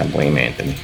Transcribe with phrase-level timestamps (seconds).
[0.00, 0.76] I blame Anthony.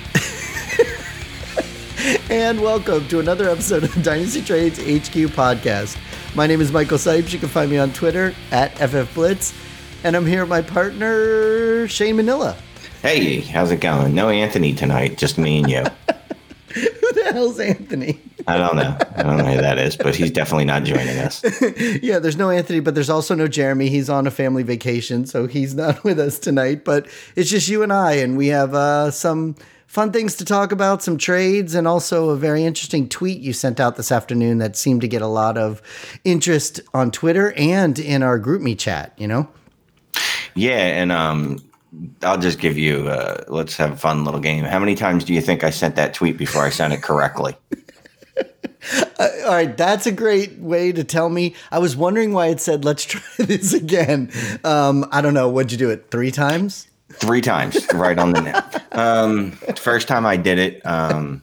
[2.28, 5.96] and welcome to another episode of Dynasty Trades HQ podcast.
[6.34, 7.32] My name is Michael Sipes.
[7.32, 9.54] You can find me on Twitter at FFBlitz.
[10.04, 12.58] And I'm here with my partner, Shane Manila.
[13.00, 14.14] Hey, how's it going?
[14.14, 15.78] No Anthony tonight, just me and you.
[16.74, 18.20] Who the hell's Anthony?
[18.48, 18.96] I don't know.
[19.16, 21.42] I don't know who that is, but he's definitely not joining us.
[22.02, 23.88] yeah, there's no Anthony, but there's also no Jeremy.
[23.88, 26.84] He's on a family vacation, so he's not with us tonight.
[26.84, 29.56] But it's just you and I, and we have uh, some
[29.88, 33.80] fun things to talk about, some trades, and also a very interesting tweet you sent
[33.80, 35.82] out this afternoon that seemed to get a lot of
[36.24, 39.12] interest on Twitter and in our GroupMe chat.
[39.16, 39.48] You know.
[40.54, 41.58] Yeah, and um,
[42.22, 43.08] I'll just give you.
[43.08, 44.64] Uh, let's have a fun little game.
[44.64, 47.56] How many times do you think I sent that tweet before I sent it correctly?
[49.18, 51.54] Uh, all right, that's a great way to tell me.
[51.70, 54.30] I was wondering why it said "Let's try this again."
[54.64, 55.48] Um, I don't know.
[55.48, 56.88] What'd you do it three times?
[57.12, 58.62] Three times, right on the nail.
[58.92, 60.84] Um, first time I did it.
[60.84, 61.42] Um,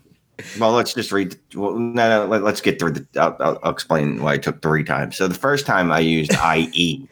[0.59, 1.35] well, let's just read.
[1.55, 3.07] Well, no, no let, us get through the.
[3.19, 5.17] I'll, I'll, I'll, explain why I took three times.
[5.17, 7.07] So the first time I used IE,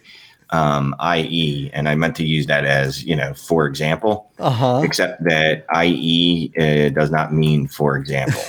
[0.49, 4.31] um, IE, and I meant to use that as you know, for example.
[4.37, 4.81] Uh-huh.
[4.83, 8.41] Except that IE uh, does not mean for example.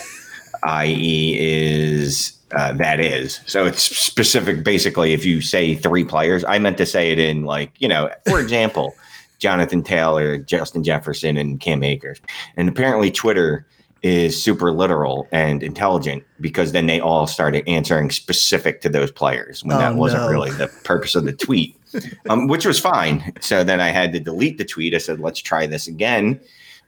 [0.85, 3.41] IE is uh, that is.
[3.47, 4.63] So it's specific.
[4.63, 8.11] Basically, if you say three players, I meant to say it in like you know,
[8.29, 8.95] for example,
[9.39, 12.21] Jonathan Taylor, Justin Jefferson, and Cam Akers.
[12.57, 13.67] And apparently, Twitter
[14.03, 19.63] is super literal and intelligent because then they all started answering specific to those players
[19.65, 20.29] when oh, that wasn't no.
[20.29, 21.77] really the purpose of the tweet,
[22.29, 23.33] um, which was fine.
[23.41, 24.95] So then I had to delete the tweet.
[24.95, 26.41] I said, let's try this again.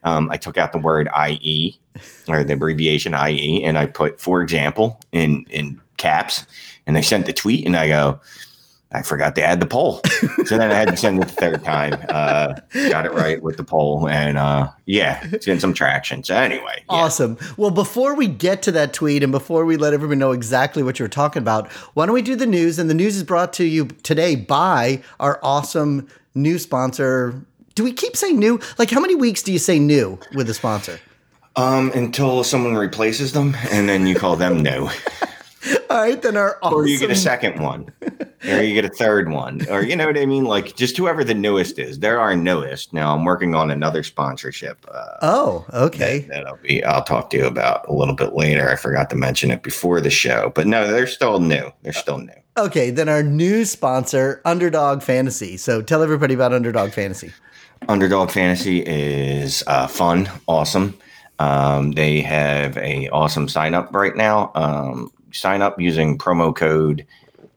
[0.05, 1.77] Um, I took out the word IE
[2.27, 6.45] or the abbreviation IE and I put, for example, in, in caps.
[6.87, 8.21] And I sent the tweet and I go,
[8.91, 10.01] I forgot to add the poll.
[10.45, 11.93] So then I had to send it the third time.
[12.07, 12.53] Uh,
[12.89, 14.07] got it right with the poll.
[14.07, 16.23] And uh, yeah, it's getting some traction.
[16.23, 16.83] So anyway.
[16.89, 16.95] Yeah.
[16.95, 17.37] Awesome.
[17.57, 20.99] Well, before we get to that tweet and before we let everyone know exactly what
[20.99, 22.79] you're talking about, why don't we do the news?
[22.79, 27.41] And the news is brought to you today by our awesome new sponsor.
[27.75, 28.61] Do we keep saying new?
[28.77, 30.97] Like, how many weeks do you say new with a sponsor?
[31.57, 34.87] Um, until someone replaces them, and then you call them new.
[35.89, 36.79] All right, then our awesome.
[36.79, 37.91] Or you get a second one,
[38.47, 40.45] or you get a third one, or you know what I mean?
[40.45, 41.99] Like just whoever the newest is.
[41.99, 42.93] They're our newest.
[42.93, 44.85] Now I'm working on another sponsorship.
[44.89, 46.19] Uh, oh, okay.
[46.19, 46.83] That, that'll be.
[46.83, 48.69] I'll talk to you about a little bit later.
[48.69, 51.71] I forgot to mention it before the show, but no, they're still new.
[51.81, 52.33] They're still new.
[52.57, 55.57] Okay, then our new sponsor, Underdog Fantasy.
[55.57, 57.33] So tell everybody about Underdog Fantasy.
[57.87, 60.97] Underdog Fantasy is uh, fun, awesome.
[61.39, 64.51] Um, they have a awesome sign up right now.
[64.55, 67.05] Um, sign up using promo code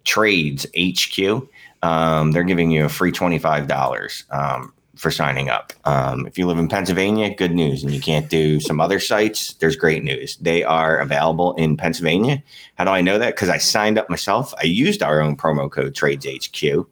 [0.05, 1.49] trades HQ.
[1.83, 5.72] Um, they're giving you a free $25 um, for signing up.
[5.84, 7.84] Um, if you live in Pennsylvania, good news.
[7.84, 10.37] And you can't do some other sites, there's great news.
[10.38, 12.43] They are available in Pennsylvania.
[12.75, 13.37] How do I know that?
[13.37, 14.53] Because I signed up myself.
[14.59, 16.87] I used our own promo code trades HQ.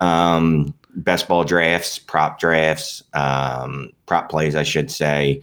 [0.00, 5.42] Um, best ball drafts, prop drafts, um, prop plays, I should say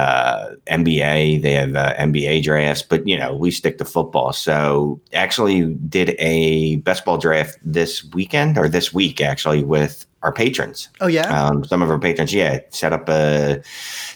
[0.00, 1.42] uh, NBA.
[1.42, 4.32] They have uh, NBA drafts, but you know we stick to football.
[4.32, 10.32] So actually, did a best ball draft this weekend or this week actually with our
[10.32, 10.88] patrons.
[11.02, 12.32] Oh yeah, um, some of our patrons.
[12.32, 13.62] Yeah, set up a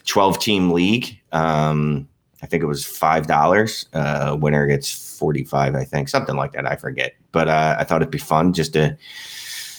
[0.06, 1.18] twelve team league.
[1.32, 2.08] Um,
[2.42, 3.86] I think it was five dollars.
[3.92, 5.74] Uh, winner gets forty five.
[5.74, 6.66] I think something like that.
[6.66, 8.96] I forget, but uh, I thought it'd be fun just to.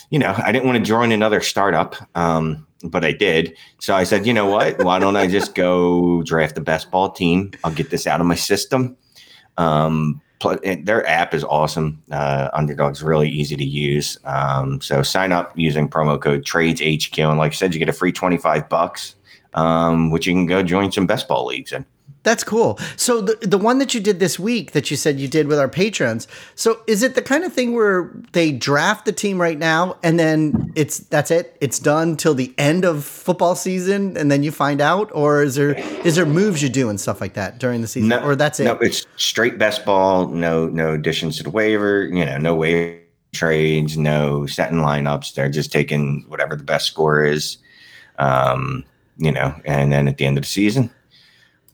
[0.10, 1.96] You know, I didn't want to join another startup.
[2.16, 3.56] Um, but I did.
[3.80, 4.84] So I said, you know what?
[4.84, 7.52] Why don't I just go draft the best ball team?
[7.64, 8.96] I'll get this out of my system.
[9.58, 10.22] Um,
[10.64, 12.04] their app is awesome.
[12.12, 14.18] Uh, Underdog's really easy to use.
[14.26, 17.90] Um, so sign up using promo code Trades HQ, and like I said, you get
[17.90, 19.16] a free twenty five bucks,
[19.56, 21.86] um, which you can go join some best ball leagues in.
[22.26, 22.80] That's cool.
[22.98, 25.60] So the the one that you did this week that you said you did with
[25.60, 26.28] our patrons.
[26.56, 30.20] So is it the kind of thing where they draft the team right now and
[30.20, 31.56] then it's that's it?
[31.62, 35.54] It's done till the end of football season and then you find out or is
[35.54, 38.36] there is there moves you do and stuff like that during the season no, or
[38.36, 38.66] that's it?
[38.66, 43.00] No, it's straight best ball, no no additions to the waiver, you know, no waiver
[43.36, 45.36] trades, no setting lineups.
[45.36, 47.60] They're just taking whatever the best score is.
[48.18, 48.84] Um,
[49.18, 50.90] you know, and then at the end of the season,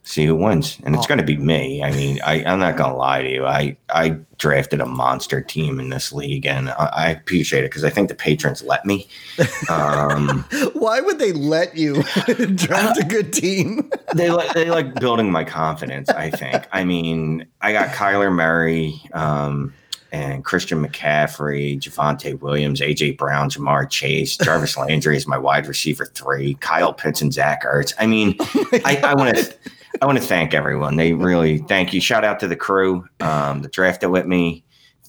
[0.03, 1.07] see who wins, and it's oh.
[1.07, 1.83] going to be me.
[1.83, 3.45] I mean, I, am not going to lie to you.
[3.45, 7.83] I I drafted a monster team in this league, and I, I appreciate it because
[7.83, 9.07] I think the patrons let me.
[9.69, 12.03] Um, Why would they let you
[12.55, 13.91] draft a good team?
[14.15, 16.09] they like they like building my confidence.
[16.09, 16.67] I think.
[16.71, 19.01] I mean, I got Kyler Murray.
[19.13, 19.73] Um,
[20.13, 26.05] and Christian McCaffrey, Javonte Williams, AJ Brown, Ja'Marr Chase, Jarvis Landry is my wide receiver
[26.05, 27.93] three, Kyle Pitts and Zach Ertz.
[27.97, 29.53] I mean, oh I want to
[30.01, 30.95] I want to thank everyone.
[30.95, 32.01] They really thank you.
[32.01, 34.63] Shout out to the crew um, that drafted with me.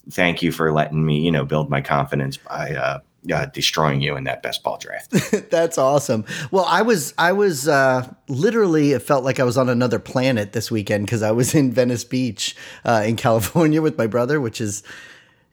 [0.09, 2.99] Thank you for letting me, you know, build my confidence by uh,
[3.31, 5.11] uh, destroying you in that best ball draft.
[5.49, 6.25] That's awesome.
[6.51, 10.51] Well, I was I was uh, literally it felt like I was on another planet
[10.51, 14.59] this weekend because I was in Venice Beach uh, in California with my brother, which
[14.59, 14.83] is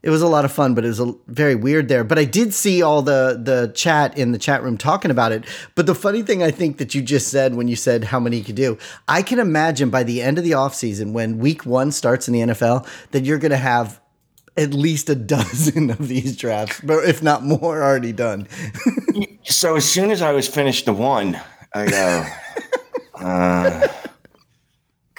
[0.03, 2.03] it was a lot of fun, but it was a, very weird there.
[2.03, 5.45] But I did see all the the chat in the chat room talking about it.
[5.75, 8.37] But the funny thing I think that you just said when you said how many
[8.37, 8.77] you could do,
[9.07, 12.41] I can imagine by the end of the offseason when week one starts in the
[12.41, 14.01] NFL that you're going to have
[14.57, 18.47] at least a dozen of these drafts, but if not more, already done.
[19.43, 21.39] so as soon as I was finished the one,
[21.73, 22.25] I go,
[23.25, 23.87] uh,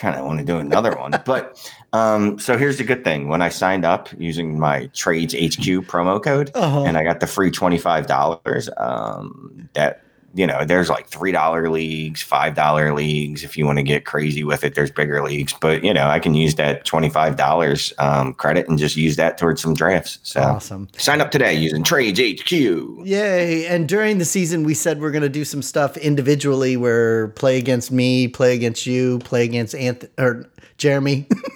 [0.03, 1.15] kind of want to do another one.
[1.25, 5.87] But um, so here's the good thing: when I signed up using my Trades HQ
[5.87, 6.83] promo code, uh-huh.
[6.83, 10.02] and I got the free twenty five dollars, um, that
[10.35, 13.45] you know, there's like three dollar leagues, five dollar leagues.
[13.45, 15.55] If you want to get crazy with it, there's bigger leagues.
[15.61, 19.17] But you know, I can use that twenty five dollars um, credit and just use
[19.17, 20.19] that towards some drafts.
[20.23, 20.89] So awesome!
[20.97, 22.53] Sign up today using Trades HQ.
[22.53, 23.67] Yay!
[23.67, 26.77] And during the season, we said we're going to do some stuff individually.
[26.77, 30.49] Where play against me, play against you, play against Anthony or
[30.79, 31.27] Jeremy.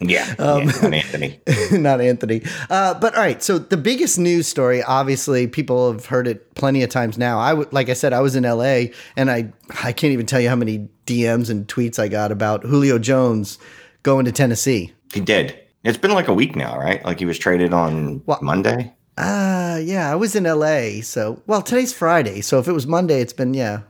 [0.00, 1.40] Yeah, um, yeah, not Anthony.
[1.72, 2.42] not Anthony.
[2.68, 3.42] Uh, but all right.
[3.42, 7.38] So the biggest news story, obviously, people have heard it plenty of times now.
[7.38, 8.92] I would, like I said, I was in L.A.
[9.16, 9.52] and I
[9.82, 13.58] I can't even tell you how many DMs and tweets I got about Julio Jones
[14.02, 14.92] going to Tennessee.
[15.14, 15.58] He did.
[15.82, 17.02] It's been like a week now, right?
[17.04, 18.92] Like he was traded on what, Monday.
[19.16, 21.00] Uh yeah, I was in LA.
[21.02, 22.42] So well, today's Friday.
[22.42, 23.82] So if it was Monday, it's been yeah,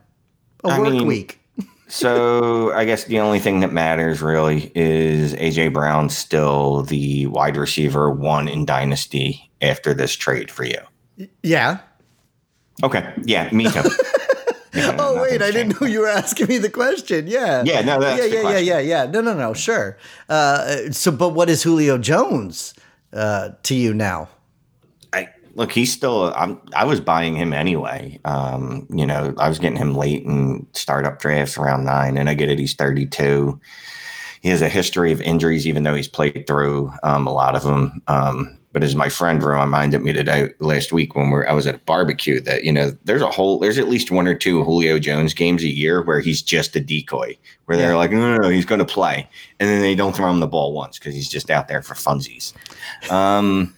[0.63, 1.41] a I work mean, week
[1.87, 7.57] so I guess the only thing that matters really is AJ Brown still the wide
[7.57, 10.79] receiver one in Dynasty after this trade for you.
[11.43, 11.79] Yeah.
[12.83, 13.13] Okay.
[13.23, 13.83] Yeah, me too.
[14.73, 17.25] Yeah, oh wait, I didn't know you were asking me the question.
[17.25, 17.63] Yeah.
[17.65, 17.81] Yeah.
[17.81, 17.99] No.
[17.99, 18.25] yeah.
[18.25, 18.41] Yeah.
[18.41, 18.57] Yeah.
[18.59, 18.79] Yeah.
[18.79, 19.05] Yeah.
[19.05, 19.21] No.
[19.21, 19.33] No.
[19.33, 19.53] No.
[19.53, 19.97] Sure.
[20.29, 22.75] Uh, so, but what is Julio Jones
[23.11, 24.29] uh, to you now?
[25.57, 26.31] Look, he's still.
[26.35, 26.61] I'm.
[26.73, 28.19] I was buying him anyway.
[28.23, 32.33] Um, you know, I was getting him late in startup drafts around nine, and I
[32.35, 32.59] get it.
[32.59, 33.59] He's 32.
[34.41, 37.63] He has a history of injuries, even though he's played through um, a lot of
[37.63, 38.01] them.
[38.07, 41.75] Um, but as my friend reminded me today last week when we're I was at
[41.75, 44.99] a barbecue that you know there's a whole there's at least one or two Julio
[44.99, 48.49] Jones games a year where he's just a decoy where they're like no no no
[48.49, 49.27] he's going to play
[49.59, 51.95] and then they don't throw him the ball once because he's just out there for
[51.95, 52.53] funsies.
[53.09, 53.73] Um,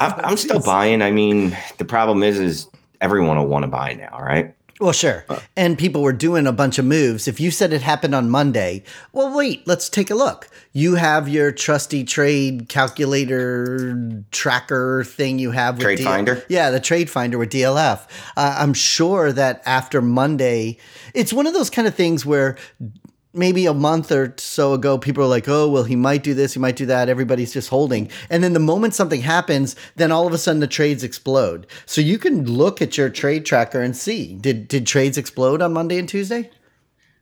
[0.00, 1.02] I'm still buying.
[1.02, 2.68] I mean, the problem is, is
[3.00, 4.54] everyone will want to buy now, right?
[4.80, 5.24] Well, sure.
[5.28, 7.26] Uh, and people were doing a bunch of moves.
[7.26, 10.48] If you said it happened on Monday, well, wait, let's take a look.
[10.72, 16.44] You have your trusty trade calculator tracker thing you have with Trade D- Finder?
[16.48, 18.06] Yeah, the Trade Finder with DLF.
[18.36, 20.78] Uh, I'm sure that after Monday,
[21.12, 22.56] it's one of those kind of things where
[23.32, 26.54] maybe a month or so ago, people are like, oh, well, he might do this,
[26.54, 27.08] he might do that.
[27.08, 28.10] Everybody's just holding.
[28.30, 31.66] And then the moment something happens, then all of a sudden the trades explode.
[31.86, 35.72] So you can look at your trade tracker and see did, did trades explode on
[35.72, 36.50] Monday and Tuesday?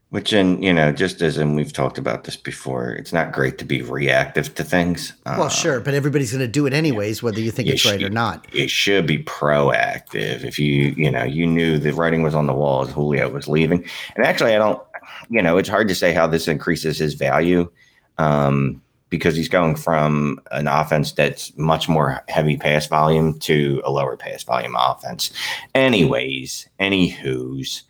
[0.09, 3.57] Which, in you know, just as and we've talked about this before, it's not great
[3.57, 5.11] to be reactive to things.
[5.25, 8.01] Well, uh, sure, but everybody's going to do it anyways, whether you think it's right
[8.01, 8.47] or not.
[8.53, 10.45] It should be proactive.
[10.45, 13.49] If you, you know, you knew the writing was on the wall as Julio was
[13.49, 13.83] leaving,
[14.15, 14.81] and actually, I don't,
[15.29, 17.69] you know, it's hard to say how this increases his value
[18.17, 23.91] um, because he's going from an offense that's much more heavy pass volume to a
[23.91, 25.31] lower pass volume offense.
[25.75, 27.83] Anyways, anywho's,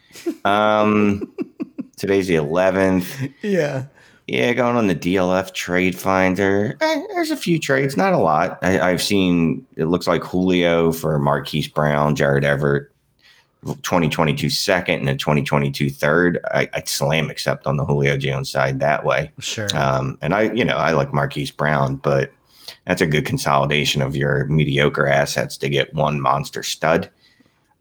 [0.46, 1.32] um,
[1.98, 3.34] today's the 11th.
[3.42, 3.86] Yeah.
[4.28, 6.76] Yeah, going on the DLF trade finder.
[6.82, 8.60] Eh, there's a few trades, not a lot.
[8.62, 12.92] I, have seen it looks like Julio for Marquise Brown, Gerald Everett,
[13.66, 18.80] 2022 second and a 2022 third, I, would slam accept on the Julio Jones side
[18.80, 19.32] that way.
[19.40, 19.68] Sure.
[19.76, 22.32] Um, and I, you know, I like Marquise Brown, but
[22.86, 27.10] that's a good consolidation of your mediocre assets to get one monster stud.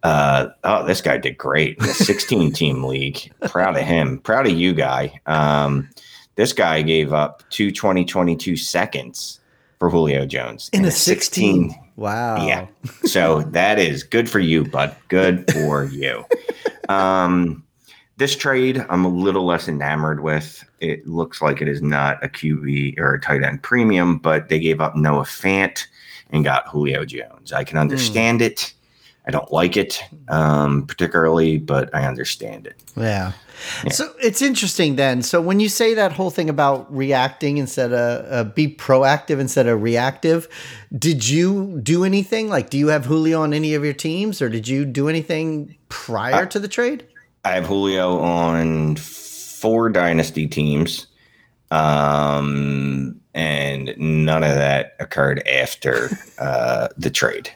[0.03, 1.79] Uh, oh, this guy did great.
[1.79, 3.33] The 16 team league.
[3.49, 4.19] Proud of him.
[4.19, 5.21] Proud of you, guy.
[5.27, 5.89] Um,
[6.37, 9.41] this guy gave up two 2022 seconds
[9.79, 11.71] for Julio Jones in, in a 16.
[11.71, 12.47] 16 Wow.
[12.47, 12.67] Yeah.
[13.05, 14.95] So that is good for you, bud.
[15.09, 16.25] Good for you.
[16.89, 17.65] Um,
[18.19, 20.65] this trade, I'm a little less enamored with.
[20.81, 24.59] It looks like it is not a QB or a tight end premium, but they
[24.59, 25.87] gave up Noah Fant
[26.31, 27.53] and got Julio Jones.
[27.53, 28.47] I can understand mm.
[28.47, 28.73] it.
[29.27, 32.77] I don't like it um, particularly, but I understand it.
[32.97, 33.33] Yeah.
[33.85, 33.91] yeah.
[33.91, 35.23] So it's interesting then.
[35.23, 39.67] So when you say that whole thing about reacting instead of uh, be proactive instead
[39.67, 40.49] of reactive,
[40.97, 42.49] did you do anything?
[42.49, 45.77] Like, do you have Julio on any of your teams, or did you do anything
[45.89, 47.05] prior uh, to the trade?
[47.45, 51.07] I have Julio on four dynasty teams.
[51.71, 57.51] Um, and none of that occurred after uh, the trade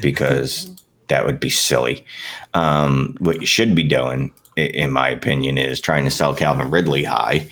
[0.00, 0.70] because
[1.08, 2.04] that would be silly.
[2.54, 7.04] Um, what you should be doing, in my opinion, is trying to sell Calvin Ridley
[7.04, 7.48] high.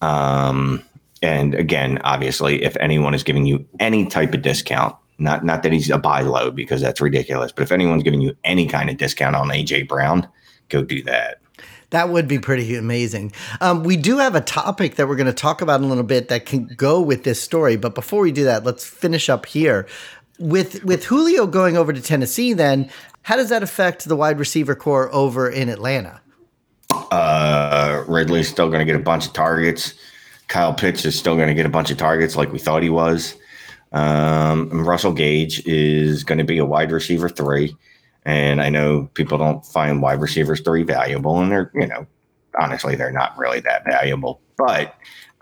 [0.00, 0.82] Um,
[1.22, 5.72] and again, obviously, if anyone is giving you any type of discount, not not that
[5.72, 8.96] he's a buy low because that's ridiculous, but if anyone's giving you any kind of
[8.96, 10.28] discount on AJ Brown,
[10.68, 11.40] go do that.
[11.90, 13.32] That would be pretty amazing.
[13.62, 16.04] Um, we do have a topic that we're going to talk about in a little
[16.04, 17.76] bit that can go with this story.
[17.76, 19.86] But before we do that, let's finish up here
[20.38, 22.52] with with Julio going over to Tennessee.
[22.52, 22.90] Then,
[23.22, 26.20] how does that affect the wide receiver corps over in Atlanta?
[27.10, 29.94] Uh, Ridley's still going to get a bunch of targets.
[30.48, 32.90] Kyle Pitts is still going to get a bunch of targets, like we thought he
[32.90, 33.34] was.
[33.92, 37.76] Um, Russell Gage is going to be a wide receiver three.
[38.24, 42.06] And I know people don't find wide receivers three valuable, and they're, you know,
[42.60, 44.40] honestly, they're not really that valuable.
[44.58, 44.94] But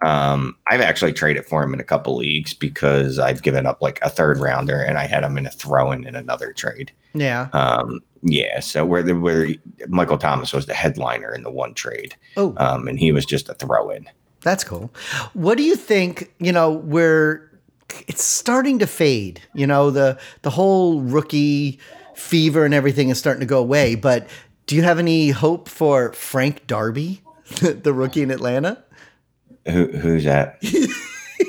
[0.03, 3.99] um, I've actually traded for him in a couple leagues because I've given up like
[4.03, 6.93] a third rounder and I had him in a throw in in another trade.
[7.15, 7.49] Yeah.
[7.53, 8.61] Um, yeah.
[8.61, 9.49] So where the, where
[9.89, 12.15] Michael Thomas was the headliner in the one trade.
[12.37, 12.55] Oh.
[12.59, 14.07] Um, and he was just a throw in.
[14.43, 14.93] That's cool.
[15.33, 16.33] What do you think?
[16.39, 17.51] You know, we're
[18.07, 19.41] it's starting to fade.
[19.55, 21.79] You know, the the whole rookie
[22.15, 23.95] fever and everything is starting to go away.
[23.95, 24.29] But
[24.67, 27.23] do you have any hope for Frank Darby,
[27.61, 28.85] the rookie in Atlanta?
[29.71, 30.59] Who, who's that?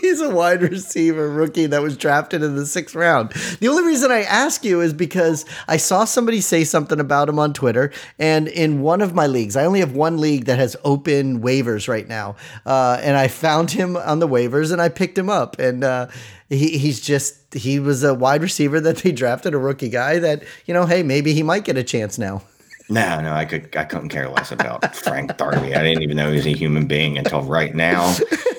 [0.01, 3.31] He's a wide receiver rookie that was drafted in the sixth round.
[3.59, 7.39] The only reason I ask you is because I saw somebody say something about him
[7.39, 10.75] on Twitter, and in one of my leagues, I only have one league that has
[10.83, 15.17] open waivers right now, uh, and I found him on the waivers and I picked
[15.17, 16.07] him up, and uh,
[16.49, 20.43] he, he's just he was a wide receiver that they drafted a rookie guy that
[20.65, 22.41] you know hey maybe he might get a chance now.
[22.89, 25.75] No, no, I could I couldn't care less about Frank Darby.
[25.75, 28.15] I didn't even know he was a human being until right now.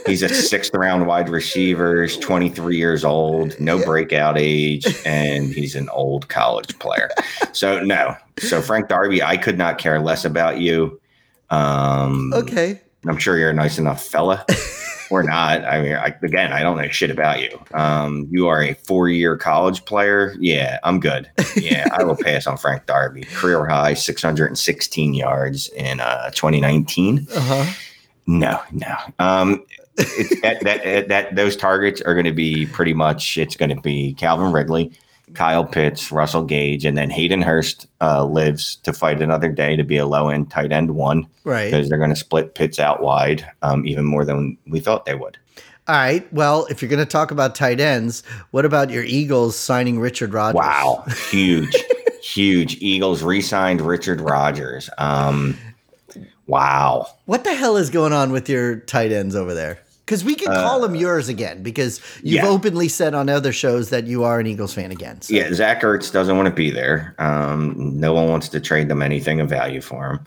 [0.06, 5.74] He's a sixth round wide receiver, he's 23 years old, no breakout age, and he's
[5.74, 7.10] an old college player.
[7.52, 8.16] So no.
[8.38, 11.00] So Frank Darby, I could not care less about you.
[11.50, 12.80] Um Okay.
[13.06, 14.44] I'm sure you're a nice enough fella
[15.10, 15.64] or not.
[15.64, 17.58] I mean, I, again, I don't know shit about you.
[17.74, 20.34] Um, you are a four year college player.
[20.38, 21.30] Yeah, I'm good.
[21.56, 23.24] Yeah, I will pass on Frank Darby.
[23.24, 27.26] Career high 616 yards in uh, 2019.
[27.34, 27.72] Uh-huh.
[28.26, 28.96] No, no.
[29.18, 29.64] Um,
[29.96, 33.80] it, that, that, that, those targets are going to be pretty much, it's going to
[33.80, 34.92] be Calvin Ridley.
[35.34, 39.84] Kyle Pitts, Russell Gage, and then Hayden Hurst uh, lives to fight another day to
[39.84, 41.26] be a low end tight end one.
[41.44, 41.70] Right.
[41.70, 45.14] Because they're going to split Pitts out wide um, even more than we thought they
[45.14, 45.38] would.
[45.88, 46.30] All right.
[46.32, 50.34] Well, if you're going to talk about tight ends, what about your Eagles signing Richard
[50.34, 50.56] Rodgers?
[50.56, 51.04] Wow.
[51.30, 51.74] Huge,
[52.22, 52.76] huge.
[52.82, 54.90] Eagles re signed Richard Rodgers.
[54.98, 55.56] Um,
[56.46, 57.08] wow.
[57.24, 59.78] What the hell is going on with your tight ends over there?
[60.08, 62.48] Because we can call uh, him yours again because you've yeah.
[62.48, 65.20] openly said on other shows that you are an Eagles fan again.
[65.20, 65.34] So.
[65.34, 67.14] Yeah, Zach Ertz doesn't want to be there.
[67.18, 70.20] Um, no one wants to trade them anything of value for him.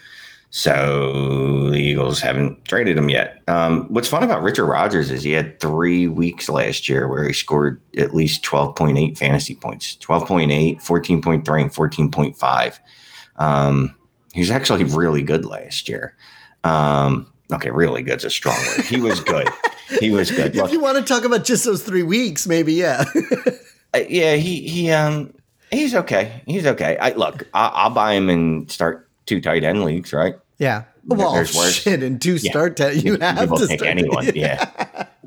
[0.51, 3.41] So the Eagles haven't traded him yet.
[3.47, 7.33] Um, what's fun about Richard Rodgers is he had three weeks last year where he
[7.33, 12.79] scored at least 12.8 fantasy points 12.8, 14.3, and 14.5.
[13.37, 13.95] Um,
[14.31, 16.15] he's actually really good last year.
[16.63, 18.85] Um, okay, really good's a strong word.
[18.85, 19.47] He was good.
[19.99, 20.55] he was good.
[20.55, 23.03] Look, if you want to talk about just those three weeks, maybe yeah.
[23.93, 25.33] uh, yeah, he he um
[25.71, 26.41] he's okay.
[26.45, 26.97] He's okay.
[26.97, 30.35] I look, I, will buy him and start two tight end leagues, right?
[30.57, 30.83] Yeah.
[31.05, 31.73] Well, There's worse.
[31.73, 32.51] shit, and two yeah.
[32.51, 34.31] start t- you have will to take anyone.
[34.35, 34.69] Yeah.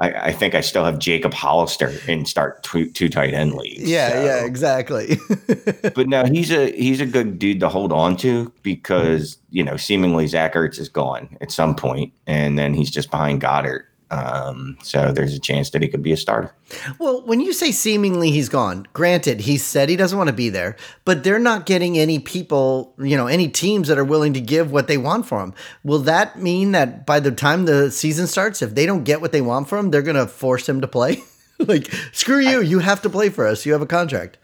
[0.00, 3.88] I, I, think I still have Jacob Hollister in start two, two tight end leagues.
[3.88, 4.24] Yeah, so.
[4.24, 5.18] yeah, exactly.
[5.94, 9.76] but no, he's a he's a good dude to hold on to because you know
[9.76, 14.76] seemingly Zach Ertz is gone at some point, and then he's just behind Goedert um,
[14.82, 16.54] so there's a chance that he could be a starter.
[16.98, 20.50] Well, when you say seemingly he's gone, granted, he said he doesn't want to be
[20.50, 24.40] there, but they're not getting any people, you know, any teams that are willing to
[24.40, 25.54] give what they want for him.
[25.82, 29.32] Will that mean that by the time the season starts, if they don't get what
[29.32, 31.22] they want for him, they're going to force him to play?
[31.58, 33.64] like, screw you, I, you have to play for us.
[33.64, 34.38] You have a contract.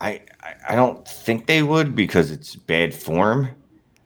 [0.00, 0.22] I,
[0.68, 3.48] I don't think they would because it's bad form.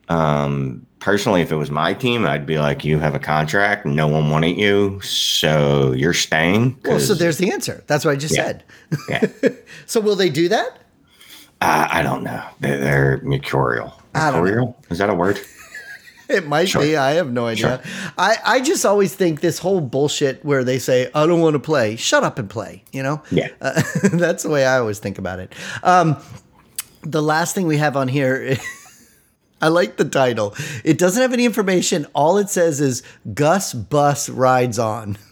[0.08, 4.06] Um, personally, if it was my team, I'd be like, you have a contract, no
[4.08, 6.78] one wanted you, so you're staying.
[6.84, 7.84] Well, so there's the answer.
[7.86, 8.44] That's what I just yeah.
[8.44, 8.64] said.
[9.08, 9.50] Yeah.
[9.86, 10.78] so will they do that?
[11.60, 12.44] Uh, I don't know.
[12.60, 14.00] They're, they're mercurial.
[14.14, 14.40] I don't know.
[14.42, 14.76] Mercurial?
[14.90, 15.40] Is that a word?
[16.28, 16.82] It might Sure.
[16.82, 16.94] be.
[16.94, 17.82] I have no idea.
[18.18, 21.58] I, I just always think this whole bullshit where they say, I don't want to
[21.58, 21.96] play.
[21.96, 22.84] Shut up and play.
[22.92, 23.22] You know?
[23.30, 23.48] Yeah.
[23.60, 25.54] Uh, that's the way I always think about it.
[25.82, 26.18] Um,
[27.00, 28.58] the last thing we have on here,
[29.60, 30.54] I like the title.
[30.84, 32.06] It doesn't have any information.
[32.14, 33.02] All it says is
[33.34, 35.18] Gus Bus rides on.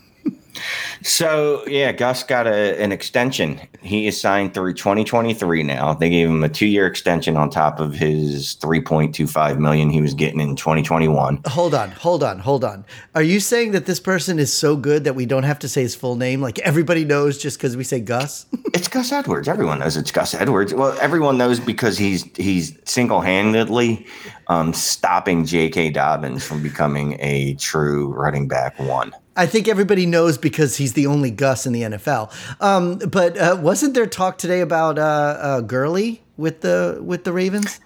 [1.03, 3.61] So yeah, Gus got a, an extension.
[3.83, 5.95] He is signed through 2023 now.
[5.95, 10.41] They gave him a two-year extension on top of his 3.25 million he was getting
[10.41, 11.41] in 2021.
[11.47, 12.85] Hold on, hold on, hold on.
[13.15, 15.83] Are you saying that this person is so good that we don't have to say
[15.83, 16.41] his full name?
[16.41, 18.47] Like everybody knows just because we say Gus?
[18.77, 19.49] It's Gus Edwards.
[19.49, 20.75] Everyone knows it's Gus Edwards.
[20.75, 24.07] Well, everyone knows because he's he's single-handedly
[24.49, 25.91] um, stopping J.K.
[25.91, 29.12] Dobbins from becoming a true running back one.
[29.37, 32.33] I think everybody knows because he's the only Gus in the NFL.
[32.62, 35.03] Um, but uh, wasn't there talk today about uh,
[35.41, 37.81] uh, Gurley with the with the Ravens?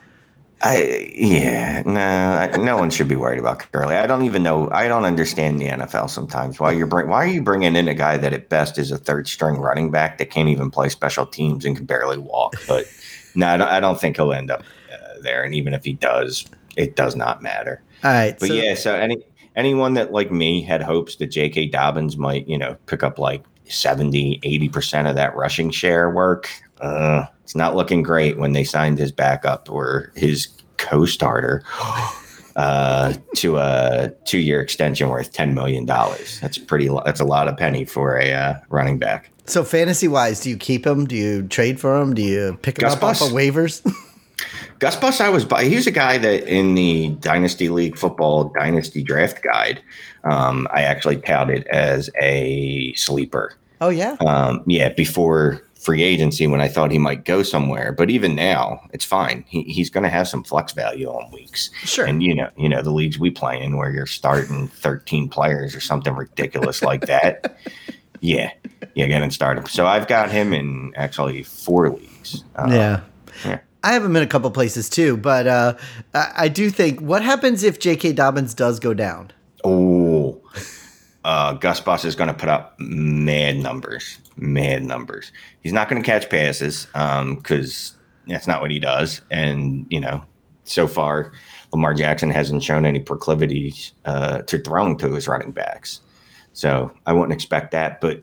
[0.63, 3.97] I yeah, no, I, no one should be worried about Gurley.
[3.97, 4.71] I don't even know.
[4.71, 6.61] I don't understand the NFL sometimes.
[6.61, 8.99] Why you're bring, Why are you bringing in a guy that at best is a
[8.99, 12.55] third string running back that can't even play special teams and can barely walk?
[12.69, 12.87] But
[13.35, 14.63] no, I don't, I don't think he'll end up
[15.23, 15.43] there.
[15.43, 16.47] And even if he does,
[16.77, 17.83] it does not matter.
[18.05, 19.23] All right, But so- yeah, so any
[19.57, 21.67] anyone that like me had hopes that J.K.
[21.67, 26.49] Dobbins might, you know, pick up like 70, 80% of that rushing share work,
[26.81, 31.63] uh, it's not looking great when they signed his backup or his co-starter
[32.57, 35.85] uh, to a two-year extension worth $10 million.
[35.85, 39.31] That's pretty, that's a lot of penny for a uh, running back.
[39.47, 41.07] So fantasy wise, do you keep him?
[41.07, 42.15] Do you trade for him?
[42.15, 43.83] Do you pick him Gus up off of waivers?
[44.79, 45.65] Gus Bus, I was by.
[45.65, 49.83] He's a guy that in the Dynasty League Football Dynasty Draft Guide,
[50.25, 53.55] um, I actually touted as a sleeper.
[53.81, 54.17] oh yeah.
[54.21, 58.87] Um, yeah, before free agency when I thought he might go somewhere, but even now,
[58.93, 59.45] it's fine.
[59.49, 61.71] He, he's going to have some flex value on weeks.
[61.85, 62.05] Sure.
[62.05, 65.75] And you know, you know the leagues we play in where you're starting 13 players
[65.75, 67.57] or something ridiculous like that.
[68.23, 68.51] Yeah,
[68.95, 69.67] yeah, get him started.
[69.69, 72.45] So I've got him in actually four leagues.
[72.55, 73.01] Uh, yeah.
[73.47, 73.61] yeah.
[73.83, 75.77] I have him in a couple places too, but uh,
[76.15, 78.13] I, I do think what happens if J.K.
[78.13, 79.33] Dobbins does go down?
[79.65, 80.41] Oh,
[81.25, 85.33] uh, Gus Bus is going to put up mad numbers, mad numbers.
[85.63, 89.23] He's not going to catch passes because that's not what he does.
[89.31, 90.25] And you know,
[90.65, 91.33] so far,
[91.73, 96.01] Lamar Jackson hasn't shown any proclivities uh, to throwing to his running backs.
[96.53, 98.01] So I wouldn't expect that.
[98.01, 98.23] But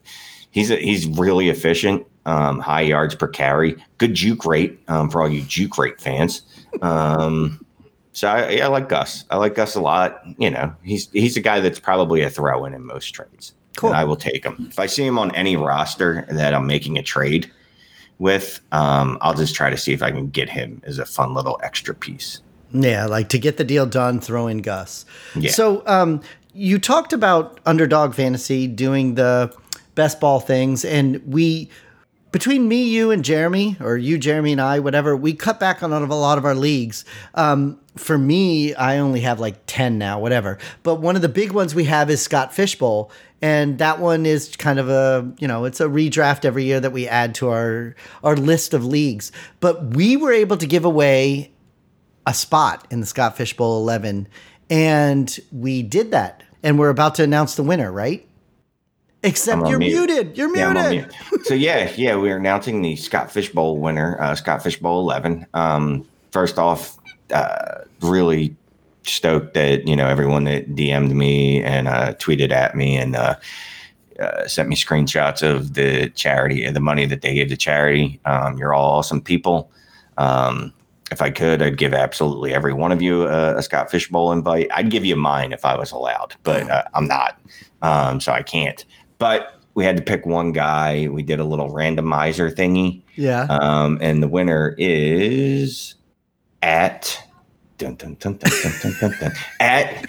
[0.52, 2.06] he's a, he's really efficient.
[2.28, 6.42] Um, high yards per carry, good juke rate um, for all you juke rate fans.
[6.82, 7.66] Um,
[8.12, 9.24] so I, yeah, I like Gus.
[9.30, 10.22] I like Gus a lot.
[10.38, 13.54] You know, he's he's a guy that's probably a throw in in most trades.
[13.78, 13.92] Cool.
[13.92, 16.98] And I will take him if I see him on any roster that I'm making
[16.98, 17.50] a trade
[18.20, 18.60] with.
[18.74, 21.60] Um, I'll just try to see if I can get him as a fun little
[21.64, 22.42] extra piece.
[22.74, 25.06] Yeah, like to get the deal done, throw in Gus.
[25.36, 25.52] Yeah.
[25.52, 26.22] So um,
[26.54, 29.56] you talked about underdog fantasy doing the
[29.96, 31.70] best ball things, and we
[32.32, 35.92] between me, you, and Jeremy, or you, Jeremy, and I, whatever, we cut back on
[35.92, 37.06] a lot of our leagues.
[37.34, 40.58] Um, for me, I only have like ten now, whatever.
[40.84, 43.12] But one of the big ones we have is Scott Fish Bowl.
[43.42, 46.92] And that one is kind of a, you know, it's a redraft every year that
[46.92, 49.32] we add to our our list of leagues.
[49.60, 51.52] But we were able to give away
[52.26, 54.28] a spot in the Scott Fish Bowl 11.
[54.70, 56.44] And we did that.
[56.64, 58.28] And we're about to announce the winner, right?
[59.28, 59.94] Except you're mute.
[60.10, 60.38] muted.
[60.38, 61.14] You're Yeah, muted.
[61.32, 61.46] mute.
[61.46, 65.46] so yeah, yeah, we're announcing the Scott Fish Bowl winner, uh, Scott Fish Bowl eleven.
[65.54, 66.98] Um, first off,
[67.34, 68.56] uh, really
[69.04, 73.36] stoked that you know everyone that DM'd me and uh, tweeted at me and uh,
[74.20, 78.20] uh, sent me screenshots of the charity, and the money that they gave to charity.
[78.26, 79.70] Um, you're all awesome people.
[80.18, 80.74] Um,
[81.10, 84.32] if I could, I'd give absolutely every one of you a, a Scott Fish Bowl
[84.34, 84.68] invite.
[84.74, 87.40] I'd give you mine if I was allowed, but uh, I'm not,
[87.82, 88.84] um, so I can't.
[89.20, 91.08] But we had to pick one guy.
[91.08, 93.04] We did a little randomizer thingy.
[93.16, 93.44] Yeah.
[93.50, 95.96] Um, and the winner is
[96.62, 97.22] at
[97.78, 98.40] dun, dun, dun,
[99.60, 100.06] at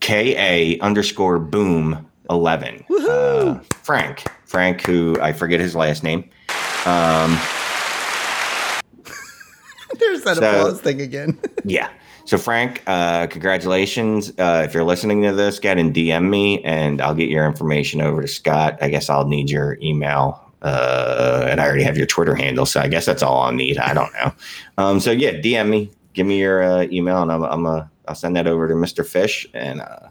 [0.00, 2.84] ka underscore boom eleven.
[2.90, 4.24] Uh, Frank.
[4.44, 6.30] Frank, who I forget his last name.
[6.86, 7.32] Um,
[9.98, 11.40] There's that so, applause thing again.
[11.64, 11.90] yeah.
[12.26, 14.30] So Frank, uh, congratulations.
[14.38, 18.00] Uh, if you're listening to this, get and DM me, and I'll get your information
[18.00, 18.78] over to Scott.
[18.80, 22.80] I guess I'll need your email, uh, and I already have your Twitter handle, so
[22.80, 23.76] I guess that's all I'll need.
[23.76, 24.32] I don't know.
[24.78, 28.14] Um, so yeah, DM me, give me your uh, email, and I'm, I'm uh, I'll
[28.14, 29.06] send that over to Mr.
[29.06, 29.46] Fish.
[29.52, 30.08] And uh,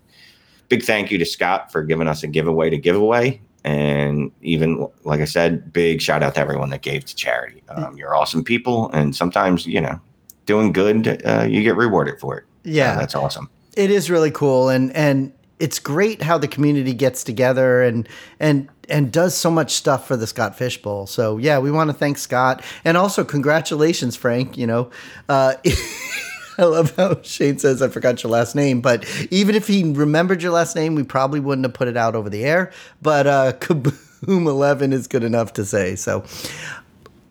[0.70, 3.42] big thank you to Scott for giving us a giveaway to giveaway.
[3.64, 7.64] And even like I said, big shout out to everyone that gave to charity.
[7.70, 10.00] Um, you're awesome people, and sometimes you know,
[10.46, 12.46] doing good, uh, you get rewarded for it.
[12.64, 13.50] Yeah, so that's awesome.
[13.76, 18.08] It is really cool, and and it's great how the community gets together and
[18.40, 21.08] and and does so much stuff for the Scott Fish Bowl.
[21.08, 24.58] So yeah, we want to thank Scott and also congratulations, Frank.
[24.58, 24.92] You know,
[25.30, 25.56] uh,
[26.58, 30.42] I love how Shane says I forgot your last name, but even if he remembered
[30.44, 32.72] your last name, we probably wouldn't have put it out over the air.
[33.02, 35.96] But uh, Kaboom Eleven is good enough to say.
[35.96, 36.26] So,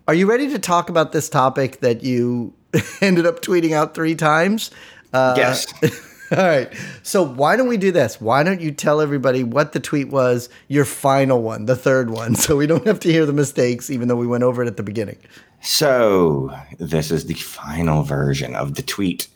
[0.07, 2.53] are you ready to talk about this topic that you
[3.01, 4.71] ended up tweeting out three times?
[5.11, 5.67] Uh, yes.
[6.31, 6.73] All right.
[7.03, 8.19] So why don't we do this?
[8.19, 12.35] Why don't you tell everybody what the tweet was, your final one, the third one,
[12.43, 14.77] so we don't have to hear the mistakes, even though we went over it at
[14.77, 15.17] the beginning.
[15.61, 19.27] So this is the final version of the tweet.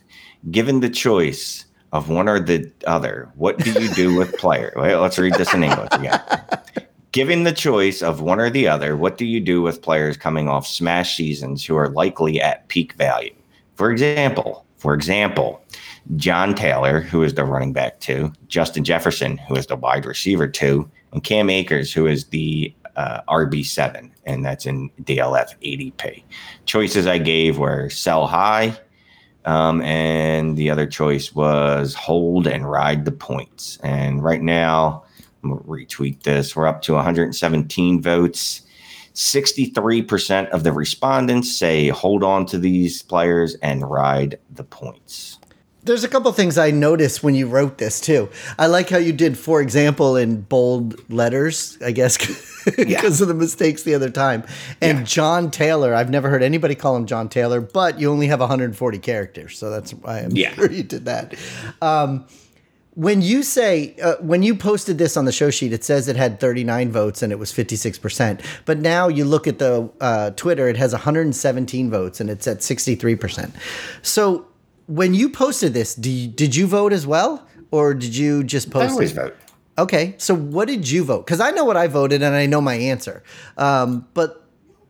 [0.49, 4.73] Given the choice of one or the other, what do you do with player?
[4.75, 6.21] Wait, let's read this in English again.
[7.17, 10.47] Given the choice of one or the other, what do you do with players coming
[10.47, 13.33] off smash seasons who are likely at peak value?
[13.73, 15.59] For example, for example,
[16.15, 20.47] John Taylor, who is the running back two, Justin Jefferson, who is the wide receiver
[20.47, 26.21] two, and Cam Akers, who is the uh, RB7, and that's in DLF ADP.
[26.65, 28.77] Choices I gave were sell high,
[29.45, 33.79] um, and the other choice was hold and ride the points.
[33.81, 35.03] And right now,
[35.51, 36.55] I'm retweet this.
[36.55, 38.61] We're up to 117 votes.
[39.13, 45.39] 63% of the respondents say hold on to these players and ride the points
[45.87, 48.29] there's a couple things I noticed when you wrote this too.
[48.59, 52.17] I like how you did, for example, in bold letters, I guess,
[52.65, 53.23] because yeah.
[53.23, 54.43] of the mistakes the other time.
[54.81, 55.03] And yeah.
[55.05, 58.99] John Taylor, I've never heard anybody call him John Taylor, but you only have 140
[58.99, 60.53] characters, so that's why I'm yeah.
[60.53, 61.35] sure you did that.
[61.81, 62.25] Um,
[62.97, 66.15] when you say uh, when you posted this on the show sheet, it says it
[66.15, 68.41] had 39 votes and it was 56 percent.
[68.65, 72.63] But now you look at the uh, Twitter, it has 117 votes and it's at
[72.63, 73.55] 63 percent.
[74.01, 74.47] So
[74.87, 78.89] when you posted this, you, did you vote as well, or did you just post?
[78.89, 79.15] I always it?
[79.15, 79.35] vote.
[79.77, 81.27] Okay, so what did you vote?
[81.27, 83.21] Because I know what I voted and I know my answer.
[83.57, 84.43] Um, but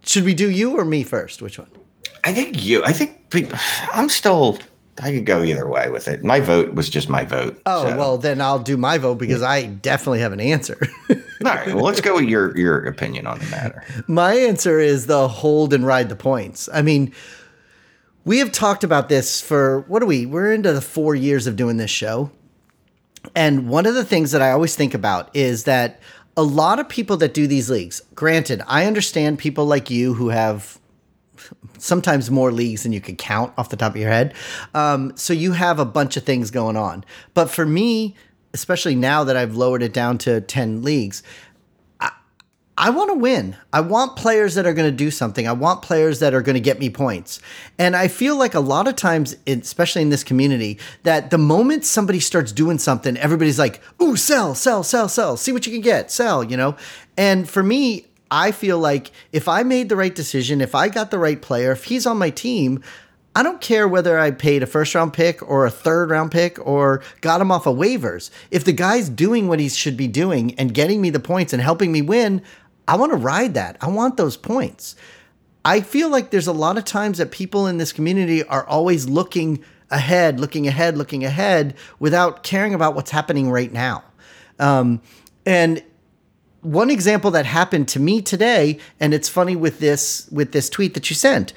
[0.06, 1.41] should we do you or me first?
[1.41, 1.70] Which one?
[2.24, 2.86] I think you.
[2.86, 3.60] I think people,
[3.93, 4.60] I'm still.
[5.02, 6.24] I could go either way with it.
[6.24, 7.62] My vote was just my vote.
[7.66, 7.98] Oh so.
[7.98, 10.78] well, then I'll do my vote because I definitely have an answer.
[11.10, 11.68] All right.
[11.68, 13.84] Well, let's go with your your opinion on the matter.
[14.08, 16.68] My answer is the hold and ride the points.
[16.74, 17.14] I mean,
[18.26, 20.26] we have talked about this for what are we?
[20.26, 22.32] We're into the four years of doing this show.
[23.36, 26.00] And one of the things that I always think about is that
[26.36, 30.30] a lot of people that do these leagues, granted, I understand people like you who
[30.30, 30.80] have
[31.78, 34.34] sometimes more leagues than you can count off the top of your head.
[34.74, 37.04] Um, so you have a bunch of things going on.
[37.34, 38.16] But for me,
[38.54, 41.24] especially now that I've lowered it down to 10 leagues,
[42.80, 43.56] I want to win.
[43.74, 45.48] I want players that are going to do something.
[45.48, 47.42] I want players that are going to get me points.
[47.80, 51.86] And I feel like a lot of times, especially in this community, that the moment
[51.86, 55.38] somebody starts doing something, everybody's like, ooh, sell, sell, sell, sell.
[55.38, 56.78] See what you can get, sell, you know?
[57.18, 61.12] And for me, I feel like if I made the right decision, if I got
[61.12, 62.84] the right player, if he's on my team,
[63.36, 66.58] I don't care whether I paid a first round pick or a third round pick
[66.66, 68.32] or got him off of waivers.
[68.50, 71.62] If the guy's doing what he should be doing and getting me the points and
[71.62, 72.42] helping me win,
[72.88, 73.78] I want to ride that.
[73.80, 74.96] I want those points.
[75.63, 79.08] I feel like there's a lot of times that people in this community are always
[79.08, 84.04] looking ahead, looking ahead, looking ahead without caring about what's happening right now.
[84.60, 85.02] Um,
[85.46, 85.84] and
[86.62, 90.93] one example that happened to me today, and it's funny with this with this tweet
[90.93, 91.54] that you sent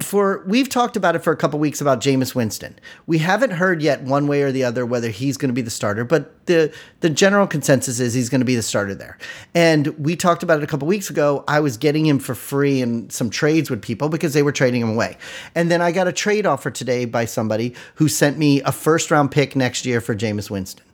[0.00, 2.78] for we've talked about it for a couple weeks about Jameis Winston.
[3.06, 5.70] We haven't heard yet one way or the other whether he's going to be the
[5.70, 9.16] starter, but the the general consensus is he's going to be the starter there.
[9.54, 11.44] And we talked about it a couple weeks ago.
[11.48, 14.82] I was getting him for free in some trades with people because they were trading
[14.82, 15.16] him away.
[15.54, 19.10] And then I got a trade offer today by somebody who sent me a first
[19.10, 20.84] round pick next year for Jameis Winston.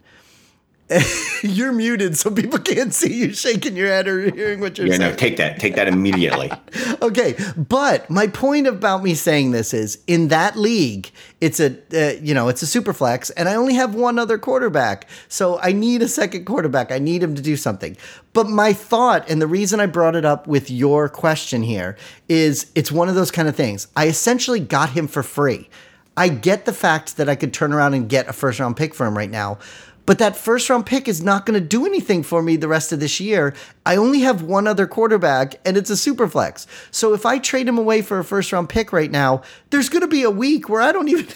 [1.42, 4.96] you're muted, so people can't see you shaking your head or hearing what you're yeah,
[4.96, 5.10] saying.
[5.10, 5.58] no, take that.
[5.58, 6.50] Take that immediately.
[7.02, 12.20] okay, but my point about me saying this is, in that league, it's a uh,
[12.20, 15.72] you know it's a super flex, and I only have one other quarterback, so I
[15.72, 16.92] need a second quarterback.
[16.92, 17.96] I need him to do something.
[18.32, 21.96] But my thought, and the reason I brought it up with your question here,
[22.28, 23.88] is it's one of those kind of things.
[23.94, 25.68] I essentially got him for free.
[26.16, 28.94] I get the fact that I could turn around and get a first round pick
[28.94, 29.58] for him right now
[30.06, 32.92] but that first round pick is not going to do anything for me the rest
[32.92, 33.54] of this year.
[33.86, 36.66] I only have one other quarterback, and it's a super flex.
[36.90, 40.02] So if I trade him away for a first round pick right now, there's going
[40.02, 41.26] to be a week where I don't even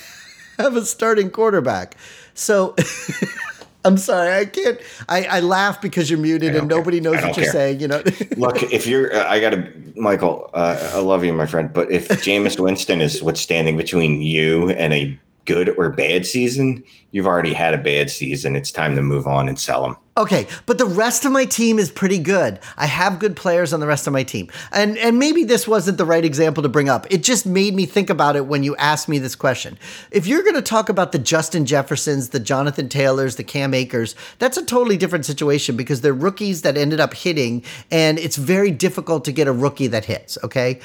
[0.59, 1.96] have a starting quarterback.
[2.35, 2.74] So
[3.85, 4.81] I'm sorry, I can't.
[5.09, 6.79] I, I laugh because you're muted and care.
[6.79, 7.52] nobody knows what you're care.
[7.52, 7.81] saying.
[7.81, 8.02] You know.
[8.37, 12.09] Look, if you're, uh, I gotta, Michael, uh, I love you, my friend, but if
[12.09, 17.54] Jameis Winston is what's standing between you and a good or bad season, you've already
[17.54, 18.56] had a bad season.
[18.56, 19.96] It's time to move on and sell them.
[20.18, 22.59] Okay, but the rest of my team is pretty good.
[22.78, 24.48] I have good players on the rest of my team.
[24.72, 27.06] And and maybe this wasn't the right example to bring up.
[27.11, 29.78] It just made me think about it when you asked me this question.
[30.11, 34.14] If you're going to talk about the Justin Jeffersons, the Jonathan Taylors, the Cam Akers,
[34.38, 38.70] that's a totally different situation because they're rookies that ended up hitting and it's very
[38.70, 40.80] difficult to get a rookie that hits, okay?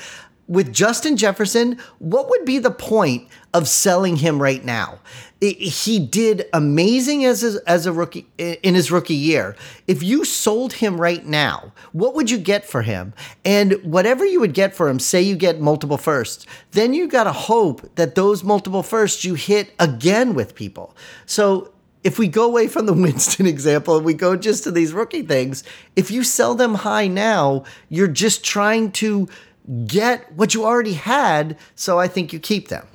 [0.47, 5.00] With Justin Jefferson, what would be the point of selling him right now?
[5.42, 9.56] He did amazing as a, as a rookie in his rookie year.
[9.88, 13.14] If you sold him right now, what would you get for him?
[13.44, 17.24] And whatever you would get for him, say you get multiple firsts, then you got
[17.24, 20.96] to hope that those multiple firsts you hit again with people.
[21.26, 24.94] So if we go away from the Winston example and we go just to these
[24.94, 25.64] rookie things,
[25.96, 29.28] if you sell them high now, you're just trying to
[29.86, 31.58] get what you already had.
[31.76, 32.86] So I think you keep them.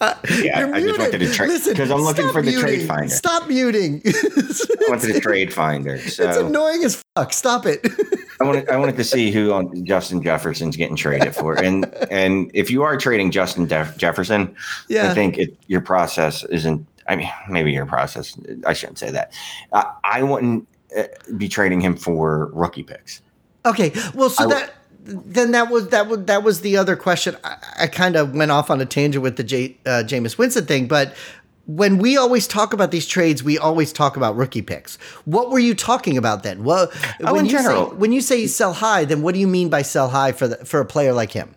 [0.00, 0.98] Yeah, You're I just muted.
[0.98, 2.60] wanted to trade because I'm looking for the muting.
[2.60, 3.08] trade finder.
[3.14, 4.02] Stop muting.
[4.06, 5.94] I wanted the trade finder.
[5.94, 7.32] It's annoying as fuck.
[7.32, 7.86] Stop it.
[8.40, 12.50] I wanted I wanted to see who on Justin Jefferson's getting traded for, and and
[12.54, 14.54] if you are trading Justin Jeff- Jefferson,
[14.88, 15.10] Yeah.
[15.10, 16.86] I think it, your process isn't.
[17.08, 18.36] I mean, maybe your process.
[18.66, 19.32] I shouldn't say that.
[19.72, 20.66] I, I wouldn't
[20.98, 21.04] uh,
[21.36, 23.22] be trading him for rookie picks.
[23.66, 27.36] Okay, well, so I that then that was that was that was the other question.
[27.44, 30.66] I, I kind of went off on a tangent with the J, uh, Jameis Winston
[30.66, 31.14] thing, but
[31.66, 34.96] when we always talk about these trades, we always talk about rookie picks.
[35.24, 36.62] What were you talking about then?
[36.62, 36.90] Well,
[37.22, 37.90] Oh, when in you general.
[37.90, 40.48] say when you say sell high, then what do you mean by sell high for
[40.48, 41.54] the, for a player like him?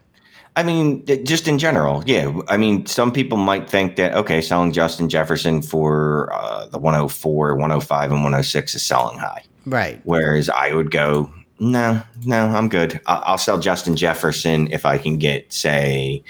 [0.55, 2.35] I mean, just in general, yeah.
[2.47, 7.55] I mean, some people might think that okay, selling Justin Jefferson for uh, the 104,
[7.55, 9.43] 105, and 106 is selling high.
[9.67, 10.01] Right.
[10.05, 11.29] Whereas I would go,
[11.59, 12.99] no, no, I'm good.
[13.07, 16.23] I'll sell Justin Jefferson if I can get, say,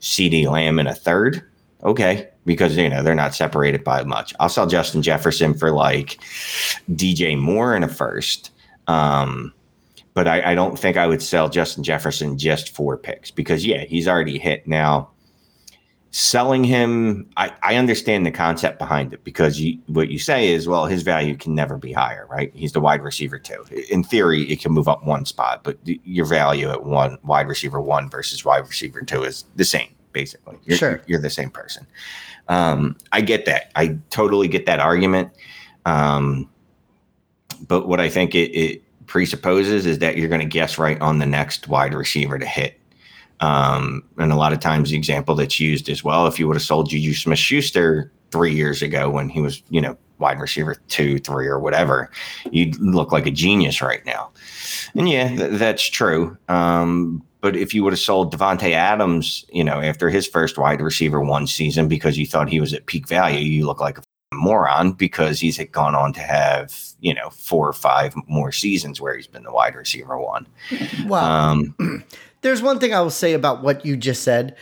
[0.00, 1.42] CeeDee Lamb in a third.
[1.82, 2.28] Okay.
[2.46, 4.34] Because, you know, they're not separated by much.
[4.40, 6.18] I'll sell Justin Jefferson for like
[6.90, 8.50] DJ Moore in a first.
[8.86, 9.52] Um,
[10.12, 13.84] but I, I don't think I would sell Justin Jefferson just for picks because, yeah,
[13.84, 14.66] he's already hit.
[14.66, 15.10] Now,
[16.16, 20.68] selling him I, I understand the concept behind it because you what you say is
[20.68, 22.52] well his value can never be higher right?
[22.54, 23.64] He's the wide receiver too.
[23.90, 27.48] In theory it can move up one spot but the- your value at one wide
[27.48, 30.56] receiver one versus wide receiver two is the same basically.
[30.64, 31.02] You're, Sure.
[31.08, 31.84] you're the same person.
[32.46, 33.72] Um, i get that.
[33.74, 35.32] I totally get that argument.
[35.84, 36.48] Um,
[37.66, 41.18] but what i think it, it presupposes is that you're going to guess right on
[41.18, 42.78] the next wide receiver to hit
[43.40, 46.56] um, and a lot of times the example that's used as well, if you would
[46.56, 50.76] have sold Juju Smith Schuster three years ago when he was, you know, wide receiver
[50.88, 52.10] two, three, or whatever,
[52.50, 54.30] you'd look like a genius right now.
[54.94, 56.36] And yeah, th- that's true.
[56.48, 60.80] Um, but if you would have sold Davante Adams, you know, after his first wide
[60.80, 64.02] receiver one season because you thought he was at peak value, you look like a
[64.32, 69.14] moron because he's gone on to have, you know, four or five more seasons where
[69.14, 70.46] he's been the wide receiver one.
[71.06, 71.74] Well, Um,
[72.44, 74.54] there's one thing I will say about what you just said.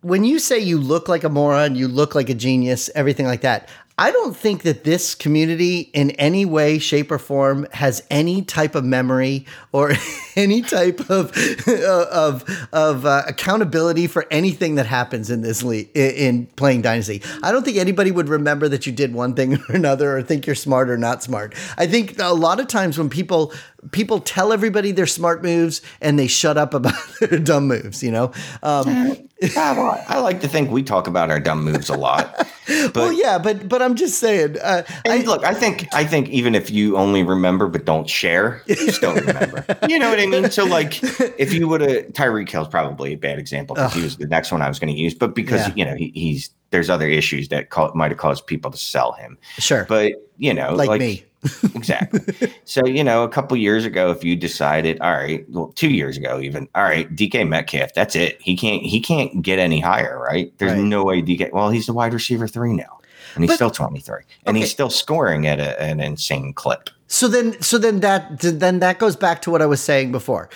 [0.00, 3.42] When you say you look like a moron, you look like a genius, everything like
[3.42, 3.68] that.
[3.98, 8.74] I don't think that this community in any way, shape, or form has any type
[8.74, 9.92] of memory or
[10.36, 11.34] any type of
[11.66, 17.22] of of uh, accountability for anything that happens in this league in playing Dynasty.
[17.42, 20.44] I don't think anybody would remember that you did one thing or another, or think
[20.44, 21.54] you're smart or not smart.
[21.78, 23.54] I think a lot of times when people
[23.92, 28.10] people tell everybody their smart moves and they shut up about their dumb moves, you
[28.10, 28.32] know.
[28.62, 32.46] Um, Yeah, well, I like to think we talk about our dumb moves a lot.
[32.66, 34.56] But well, yeah, but but I'm just saying.
[34.60, 38.60] Uh, and look, I think I think even if you only remember but don't share,
[38.66, 39.64] you just don't remember.
[39.88, 40.50] you know what I mean?
[40.50, 40.98] So like,
[41.38, 44.50] if you would have Tyreek Hill's probably a bad example because he was the next
[44.50, 45.74] one I was going to use, but because Yeah.
[45.76, 49.38] you know he, he's there's other issues that might have caused people to sell him.
[49.58, 51.24] sure, But you know, like, me.
[51.74, 52.20] Exactly.
[52.64, 56.16] So, you know, a couple years ago, if you decided, all right, well, two years
[56.16, 58.40] ago, even, all right, DK Metcalf, that's it.
[58.40, 60.52] He can't, he can't get any higher, right?
[60.58, 60.80] There's Right.
[60.82, 61.50] no way DK.
[61.52, 62.98] Well, he's the wide receiver three now,
[63.34, 64.60] and he's But- still 23, and Okay.
[64.60, 66.90] he's still scoring at a, an insane clip.
[67.08, 70.48] So then, so then that then that goes back to what I was saying before.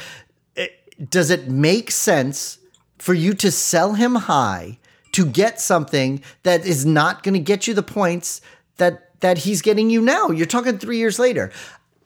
[0.57, 0.73] It-
[1.11, 2.59] does it make sense
[2.99, 4.79] for you to sell him high
[5.13, 8.41] to get something that is not going to get you the points
[8.77, 10.31] that that he's getting you now?
[10.31, 11.53] You're talking three years later.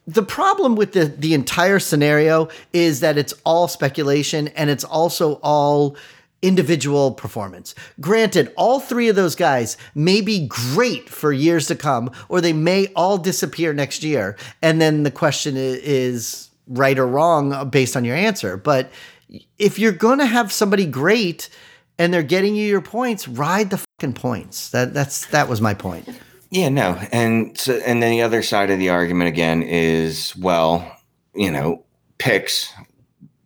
[0.07, 5.35] The problem with the the entire scenario is that it's all speculation and it's also
[5.42, 5.96] all
[6.42, 7.74] individual performance.
[8.03, 12.53] Granted, all three of those guys may be great for years to come, or they
[12.53, 14.37] may all disappear next year.
[14.61, 18.59] And then the question is right or wrong based on your answer.
[18.59, 18.90] But
[19.59, 21.48] if you're going to have somebody great
[21.98, 24.68] and they're getting you your points, ride the fucking points.
[24.70, 26.09] That that's that was my point.
[26.54, 30.88] Yeah, no, and so, and then the other side of the argument again is well,
[31.34, 31.84] you know,
[32.18, 32.72] picks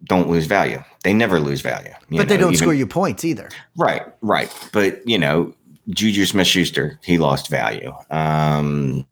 [0.04, 0.84] don't lose value.
[1.04, 1.94] They never lose value.
[2.10, 3.48] But know, they don't even, score you points either.
[3.78, 4.54] Right, right.
[4.74, 5.54] But you know,
[5.88, 7.94] Juju Smith Schuster, he lost value.
[8.10, 9.06] Um,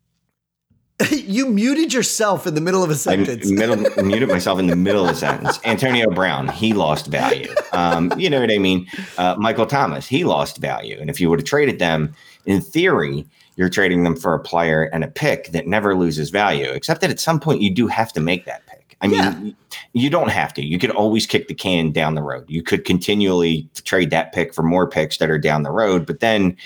[1.11, 3.51] you muted yourself in the middle of a sentence.
[3.51, 5.59] I middle, muted myself in the middle of a sentence.
[5.65, 7.49] Antonio Brown, he lost value.
[7.73, 8.87] Um, you know what I mean?
[9.17, 10.99] Uh, Michael Thomas, he lost value.
[11.01, 12.13] And if you would have traded them,
[12.47, 13.27] in theory,
[13.57, 17.11] you're trading them for a player and a pick that never loses value, except that
[17.11, 18.97] at some point you do have to make that pick.
[19.01, 19.79] I mean, yeah.
[19.93, 20.65] you don't have to.
[20.65, 22.45] You could always kick the can down the road.
[22.49, 26.21] You could continually trade that pick for more picks that are down the road, but
[26.21, 26.57] then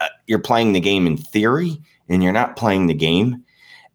[0.00, 3.44] uh, you're playing the game in theory and you're not playing the game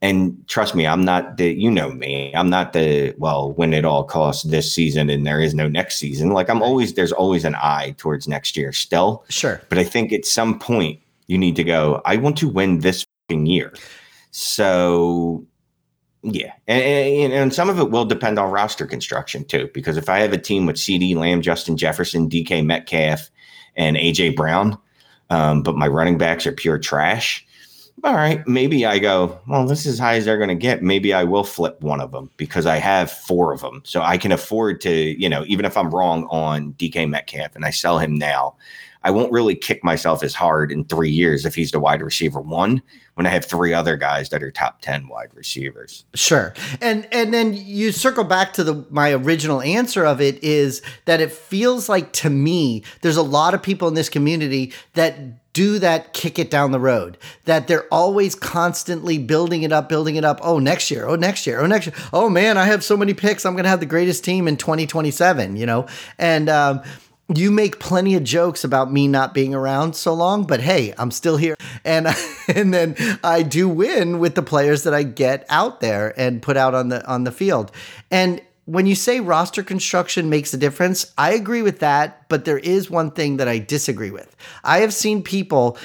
[0.02, 3.84] and trust me, I'm not the, you know me, I'm not the, well, when it
[3.84, 6.30] all costs this season and there is no next season.
[6.30, 9.26] Like I'm always, there's always an eye towards next year still.
[9.30, 9.60] Sure.
[9.70, 13.06] But I think at some point you need to go, I want to win this
[13.30, 13.74] year.
[14.32, 15.46] So
[16.24, 16.54] yeah.
[16.68, 20.20] And, and, and, some of it will depend on roster construction too, because if I
[20.20, 23.30] have a team with CeeDee Lamb, Justin Jefferson, DK Metcalf,
[23.76, 24.78] and AJ Brown,
[25.30, 27.46] um, but my running backs are pure trash,
[28.04, 30.84] all right, maybe I go, well, this is as high as they're going to get.
[30.84, 33.82] Maybe I will flip one of them because I have four of them.
[33.86, 37.66] So I can afford to, you know, even if I'm wrong on DK Metcalf and
[37.66, 38.56] I sell him now,
[39.08, 42.41] I won't really kick myself as hard in three years if he's the wide receiver
[42.41, 42.82] one
[43.13, 46.04] when I have three other guys that are top 10 wide receivers.
[46.13, 46.54] Sure.
[46.82, 51.22] And and then you circle back to the my original answer of it is that
[51.22, 55.80] it feels like to me there's a lot of people in this community that do
[55.80, 60.24] that kick it down the road that they're always constantly building it up building it
[60.24, 62.96] up oh next year oh next year oh next year oh man i have so
[62.96, 65.88] many picks i'm going to have the greatest team in 2027 you know
[66.20, 66.80] and um,
[67.36, 71.12] you make plenty of jokes about me not being around so long, but hey, I'm
[71.12, 71.56] still here.
[71.84, 72.08] And
[72.48, 76.58] and then I do win with the players that I get out there and put
[76.58, 77.72] out on the on the field.
[78.10, 82.58] And when you say roster construction makes a difference, I agree with that, but there
[82.58, 84.36] is one thing that I disagree with.
[84.63, 85.78] I have seen people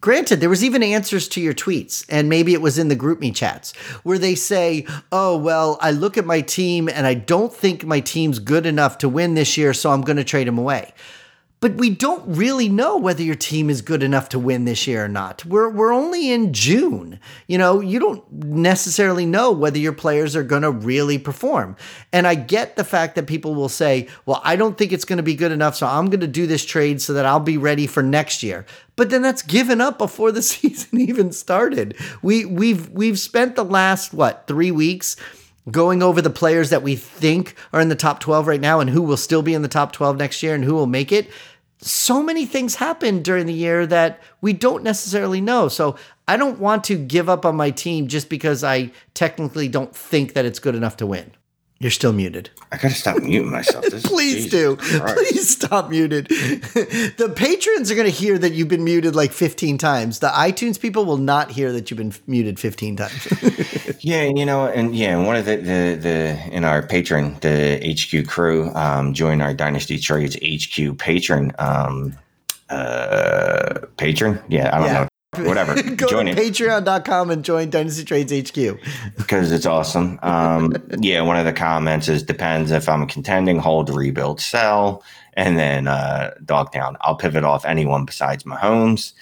[0.00, 3.34] Granted, there was even answers to your tweets, and maybe it was in the GroupMe
[3.34, 7.84] chats, where they say, Oh, well, I look at my team and I don't think
[7.84, 10.92] my team's good enough to win this year, so I'm going to trade him away
[11.60, 15.04] but we don't really know whether your team is good enough to win this year
[15.04, 15.44] or not.
[15.44, 17.18] We're we're only in June.
[17.46, 21.76] You know, you don't necessarily know whether your players are going to really perform.
[22.12, 25.16] And I get the fact that people will say, "Well, I don't think it's going
[25.16, 27.58] to be good enough, so I'm going to do this trade so that I'll be
[27.58, 31.96] ready for next year." But then that's given up before the season even started.
[32.22, 35.16] We we've we've spent the last what, 3 weeks
[35.70, 38.90] going over the players that we think are in the top 12 right now and
[38.90, 41.30] who will still be in the top 12 next year and who will make it.
[41.80, 45.68] So many things happen during the year that we don't necessarily know.
[45.68, 49.94] So I don't want to give up on my team just because I technically don't
[49.94, 51.32] think that it's good enough to win.
[51.80, 52.50] You're still muted.
[52.72, 53.84] I gotta stop muting myself.
[54.04, 54.76] Please Jesus do.
[54.76, 55.14] Christ.
[55.16, 56.26] Please stop muted.
[56.26, 60.18] the patrons are gonna hear that you've been muted like 15 times.
[60.18, 63.98] The iTunes people will not hear that you've been muted 15 times.
[64.00, 68.26] yeah, you know, and yeah, one of the the, the in our patron, the HQ
[68.26, 71.52] crew, um, join our Dynasty Trades HQ patron.
[71.60, 72.18] Um,
[72.70, 74.42] uh, patron.
[74.48, 74.92] Yeah, I don't yeah.
[75.02, 75.80] know whatever.
[75.96, 78.78] Go join to patreon.com and join Dynasty Trades HQ.
[79.16, 80.18] Because it's awesome.
[80.22, 85.02] Um, yeah, one of the comments is depends if I'm contending, hold, rebuild, sell.
[85.34, 89.12] And then uh, Dogtown, I'll pivot off anyone besides Mahomes.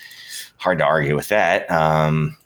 [0.58, 1.70] Hard to argue with that.
[1.70, 2.36] Um,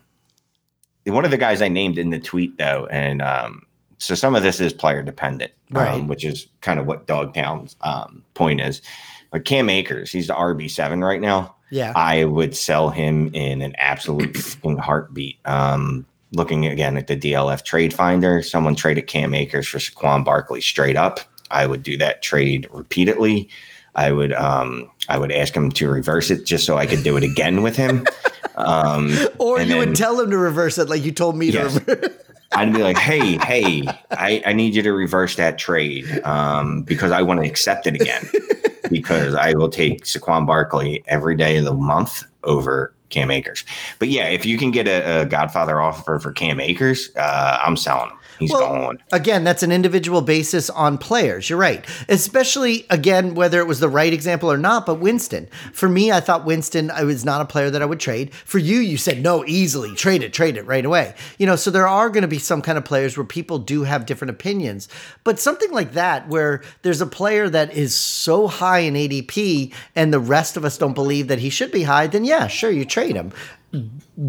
[1.06, 3.66] one of the guys I named in the tweet, though, and um,
[3.98, 6.06] so some of this is player dependent, um, right.
[6.06, 8.82] which is kind of what Dogtown's um, point is.
[9.30, 13.74] But Cam Akers, he's the RB7 right now yeah, I would sell him in an
[13.76, 15.38] absolute heartbeat.
[15.44, 20.60] Um, looking again at the DLF trade finder, someone traded Cam Akers for Saquon Barkley
[20.60, 21.20] straight up.
[21.50, 23.48] I would do that trade repeatedly.
[23.94, 27.16] I would um, I would ask him to reverse it just so I could do
[27.16, 28.06] it again with him.
[28.56, 31.72] Um, or you then, would tell him to reverse it like you told me yes.
[31.72, 32.20] to reverse
[32.52, 37.12] I'd be like, hey, hey, I, I need you to reverse that trade um, because
[37.12, 38.28] I want to accept it again.
[38.90, 43.64] because I will take Saquon Barkley every day of the month over Cam Akers.
[43.98, 47.76] But yeah, if you can get a, a Godfather offer for Cam Akers, uh, I'm
[47.76, 48.18] selling him.
[48.40, 48.98] He's well, gone.
[49.12, 51.50] Again, that's an individual basis on players.
[51.50, 51.84] You're right.
[52.08, 55.46] Especially, again, whether it was the right example or not, but Winston.
[55.74, 58.34] For me, I thought Winston I was not a player that I would trade.
[58.34, 61.14] For you, you said no, easily, trade it, trade it right away.
[61.38, 63.82] You know, so there are going to be some kind of players where people do
[63.82, 64.88] have different opinions.
[65.22, 70.12] But something like that, where there's a player that is so high in ADP and
[70.12, 72.86] the rest of us don't believe that he should be high, then yeah, sure, you
[72.86, 73.32] trade him.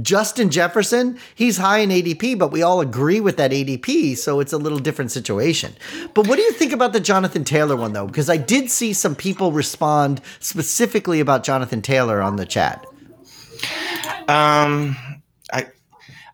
[0.01, 4.53] Justin Jefferson, he's high in ADP, but we all agree with that ADP, so it's
[4.53, 5.73] a little different situation.
[6.13, 8.05] But what do you think about the Jonathan Taylor one, though?
[8.05, 12.85] Because I did see some people respond specifically about Jonathan Taylor on the chat.
[14.27, 14.95] Um,
[15.51, 15.67] I,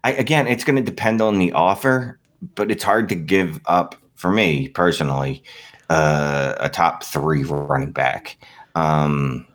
[0.03, 2.19] I again, it's going to depend on the offer,
[2.55, 5.43] but it's hard to give up for me personally
[5.89, 8.37] uh, a top three running back.
[8.75, 9.46] Um,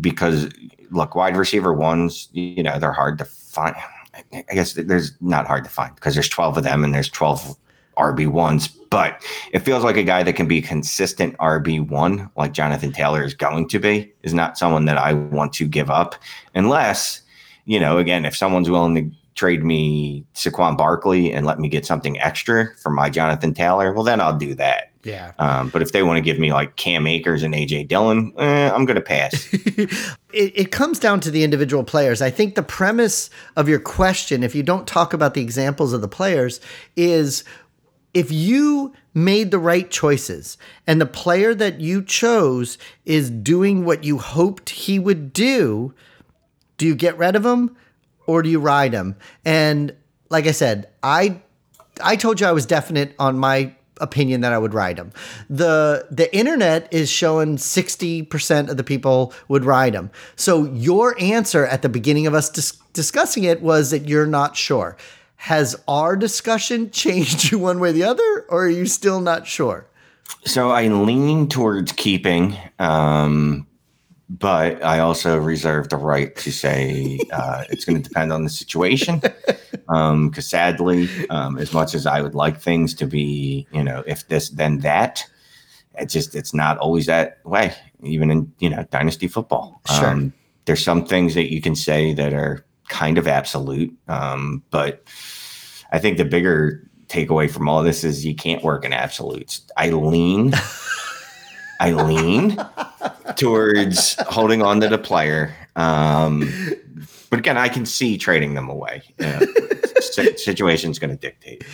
[0.00, 0.48] because
[0.90, 3.74] look, wide receiver ones, you know, they're hard to find.
[4.32, 7.56] I guess there's not hard to find because there's 12 of them and there's 12
[7.96, 12.52] RB ones, but it feels like a guy that can be consistent RB one, like
[12.52, 16.16] Jonathan Taylor is going to be, is not someone that I want to give up
[16.54, 17.22] unless,
[17.66, 21.86] you know, again, if someone's willing to trade me Saquon Barkley and let me get
[21.86, 24.90] something extra for my Jonathan Taylor, well, then I'll do that.
[25.02, 25.32] Yeah.
[25.38, 28.70] Um, but if they want to give me like Cam Akers and AJ Dillon, eh,
[28.70, 29.48] I'm going to pass.
[29.54, 32.20] it, it comes down to the individual players.
[32.20, 36.02] I think the premise of your question, if you don't talk about the examples of
[36.02, 36.60] the players,
[36.94, 37.42] is
[38.12, 42.76] if you made the right choices and the player that you chose
[43.06, 45.94] is doing what you hoped he would do,
[46.76, 47.74] do you get rid of him
[48.30, 49.16] or do you ride him?
[49.44, 49.92] And
[50.28, 51.42] like I said, I
[52.02, 55.10] I told you I was definite on my opinion that I would ride him.
[55.50, 60.10] The the internet is showing 60% of the people would ride him.
[60.36, 64.56] So your answer at the beginning of us dis- discussing it was that you're not
[64.56, 64.96] sure.
[65.36, 69.48] Has our discussion changed you one way or the other or are you still not
[69.48, 69.86] sure?
[70.44, 73.66] So I lean towards keeping um,
[74.30, 78.50] but I also reserve the right to say uh, it's going to depend on the
[78.50, 79.18] situation.
[79.18, 84.04] Because um, sadly, um, as much as I would like things to be, you know,
[84.06, 85.24] if this then that,
[85.98, 87.74] it just it's not always that way.
[88.04, 90.06] Even in you know dynasty football, sure.
[90.06, 90.32] Um,
[90.64, 95.02] there's some things that you can say that are kind of absolute, um, but
[95.90, 99.62] I think the bigger takeaway from all this is you can't work in absolutes.
[99.76, 100.52] I lean.
[101.80, 102.58] I lean
[103.36, 105.56] towards holding on to the player.
[105.76, 106.52] Um,
[107.30, 109.02] but again, I can see trading them away.
[109.18, 109.46] Uh,
[110.36, 111.64] situation's going to dictate.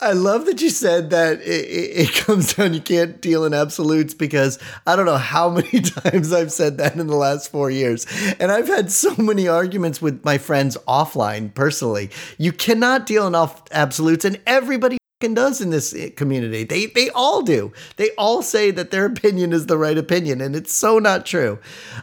[0.00, 4.12] I love that you said that it, it, comes down, you can't deal in absolutes
[4.12, 8.06] because I don't know how many times I've said that in the last four years.
[8.38, 12.10] And I've had so many arguments with my friends offline personally.
[12.36, 16.64] You cannot deal in off absolutes, and everybody does in this eh, community.
[16.64, 17.72] They they all do.
[17.96, 21.58] They all say that their opinion is the right opinion, and it's so not true.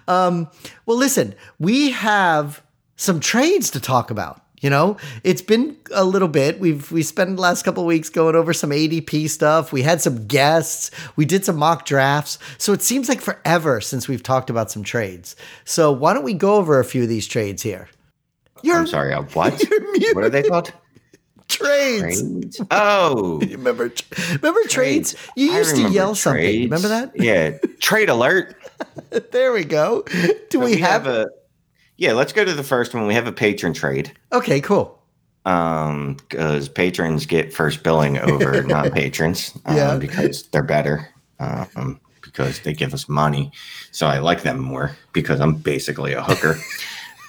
[0.07, 0.49] Um,
[0.85, 2.63] well, listen, we have
[2.95, 4.41] some trades to talk about.
[4.61, 6.59] You know, it's been a little bit.
[6.59, 9.73] We've we spent the last couple weeks going over some ADP stuff.
[9.73, 10.91] We had some guests.
[11.15, 12.37] We did some mock drafts.
[12.59, 15.35] So it seems like forever since we've talked about some trades.
[15.65, 17.89] So why don't we go over a few of these trades here?
[18.61, 19.15] You're, I'm sorry.
[19.15, 19.63] What?
[20.13, 20.71] What are they called?
[21.51, 22.61] Trades.
[22.71, 23.91] Oh, remember
[24.41, 25.13] remember trades?
[25.13, 25.15] trades?
[25.35, 26.21] You used to yell trades.
[26.21, 26.63] something.
[26.63, 27.11] Remember that?
[27.15, 28.55] Yeah, trade alert.
[29.31, 30.03] there we go.
[30.49, 31.27] Do we, we, have, have a?
[31.97, 33.05] Yeah, let's go to the first one.
[33.07, 34.11] We have a patron trade.
[34.31, 34.97] Okay, cool.
[35.45, 39.57] Um, because patrons get first billing over non-patrons.
[39.65, 41.09] Um, yeah, because they're better.
[41.39, 43.51] Um, because they give us money,
[43.91, 46.55] so I like them more because I'm basically a hooker.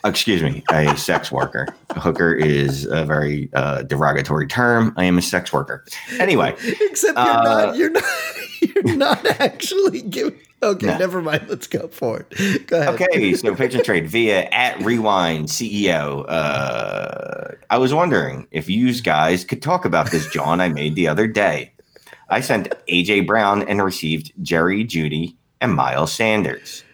[0.04, 1.68] Excuse me, a sex worker.
[1.90, 4.92] A hooker is a very uh, derogatory term.
[4.96, 5.84] I am a sex worker.
[6.18, 7.76] Anyway, except you're uh, not.
[7.76, 8.04] You're not.
[8.62, 10.38] You're not actually giving.
[10.62, 10.98] Okay, no.
[10.98, 11.46] never mind.
[11.48, 12.66] Let's go for it.
[12.68, 12.94] Go ahead.
[12.94, 16.24] Okay, so patron trade via at Rewind CEO.
[16.28, 21.08] Uh, I was wondering if you guys could talk about this John I made the
[21.08, 21.72] other day.
[22.28, 26.84] I sent AJ Brown and received Jerry Jeudy and Miles Sanders.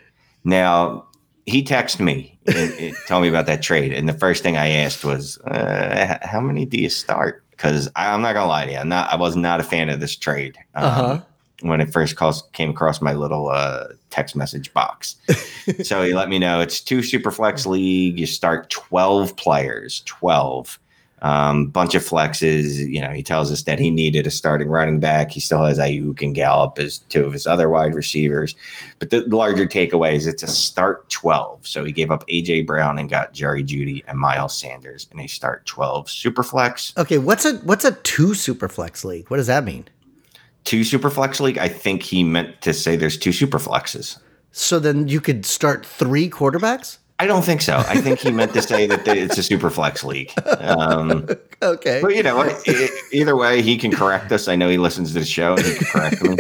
[0.45, 1.07] Now
[1.45, 4.69] he texted me and, and told me about that trade, and the first thing I
[4.69, 8.79] asked was, uh, "How many do you start?" Because I'm not gonna lie to you,
[8.79, 9.13] I'm not.
[9.13, 11.21] I was not a fan of this trade um, uh-huh.
[11.63, 15.17] when it first calls, came across my little uh, text message box.
[15.83, 18.19] so he let me know it's two super flex league.
[18.19, 20.79] You start 12 players, 12.
[21.21, 22.77] Um, bunch of flexes.
[22.89, 25.33] You know, he tells us that he needed a starting running back.
[25.33, 28.55] He still has Aiyuk and Gallup as two of his other wide receivers.
[28.99, 31.67] But the, the larger takeaway is it's a start 12.
[31.67, 35.27] So he gave up AJ Brown and got Jerry Jeudy and Miles Sanders in a
[35.27, 36.93] start 12 super flex.
[36.97, 39.29] Okay, what's a what's a two super flex league?
[39.29, 39.89] What does that mean?
[40.65, 41.59] Two super flex league.
[41.59, 44.19] I think he meant to say there's two super flexes.
[44.53, 46.99] So then you could start three quarterbacks?
[47.21, 47.79] I don't think so.
[47.79, 50.33] I think he meant to say that it's a super flex league.
[50.59, 51.29] Um,
[51.63, 52.01] okay.
[52.01, 52.57] But you know,
[53.13, 54.47] either way, he can correct us.
[54.47, 56.37] I know he listens to the show and he can correct me.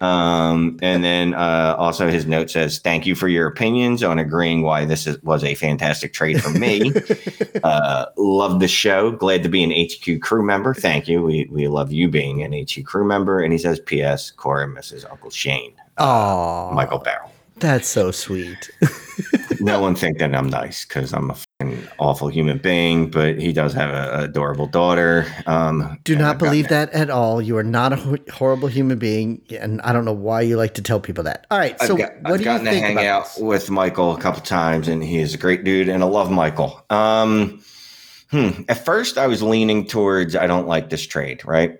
[0.00, 4.62] Um, and then uh, also his note says, "Thank you for your opinions on agreeing
[4.62, 6.92] why this is, was a fantastic trade for me.
[7.62, 9.10] uh, love the show.
[9.10, 10.72] Glad to be an HQ crew member.
[10.72, 11.22] Thank you.
[11.22, 14.30] We we love you being an HQ crew member." And he says, "P.S.
[14.30, 17.29] Corey misses Uncle Shane, uh, Michael Barrow."
[17.60, 18.70] That's so sweet.
[19.60, 23.52] no one think that I'm nice because I'm a fucking awful human being, but he
[23.52, 25.26] does have an adorable daughter.
[25.46, 27.42] Um, Do not believe that at all.
[27.42, 30.82] You are not a horrible human being, and I don't know why you like to
[30.82, 31.46] tell people that.
[31.50, 33.38] All right, so I've, got, what I've do gotten you think to hang out this?
[33.38, 36.84] with Michael a couple times, and he is a great dude, and I love Michael.
[36.90, 37.62] Um,
[38.30, 38.50] hmm.
[38.68, 41.79] At first, I was leaning towards I don't like this trade, right?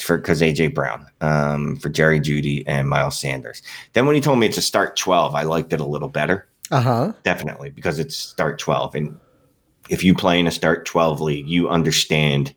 [0.00, 3.62] For because AJ Brown, um, for Jerry Jeudy and Miles Sanders.
[3.94, 6.46] Then when he told me it's a start 12, I liked it a little better.
[6.70, 7.12] Uh huh.
[7.22, 8.94] Definitely because it's start 12.
[8.94, 9.18] And
[9.88, 12.54] if you play in a start 12 league, you understand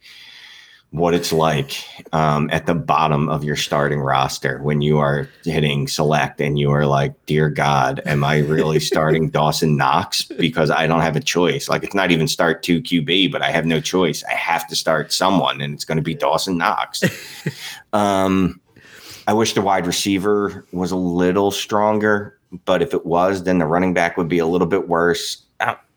[0.91, 1.83] what it's like
[2.13, 6.71] um, at the bottom of your starting roster when you are hitting select and you
[6.71, 10.23] are like, Dear God, am I really starting Dawson Knox?
[10.23, 11.69] Because I don't have a choice.
[11.69, 14.23] Like, it's not even start two QB, but I have no choice.
[14.23, 17.03] I have to start someone, and it's going to be Dawson Knox.
[17.93, 18.59] um,
[19.27, 23.67] I wish the wide receiver was a little stronger, but if it was, then the
[23.67, 25.45] running back would be a little bit worse.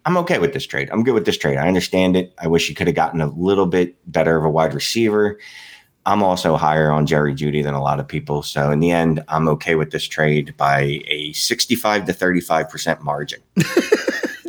[0.05, 0.91] I'm okay with this trade.
[0.91, 1.59] I'm good with this trade.
[1.59, 2.35] I understand it.
[2.39, 5.39] I wish he could have gotten a little bit better of a wide receiver.
[6.05, 8.43] I'm also higher on Jerry Jeudy than a lot of people.
[8.43, 13.41] So in the end, I'm okay with this trade by a 65 to 35% margin.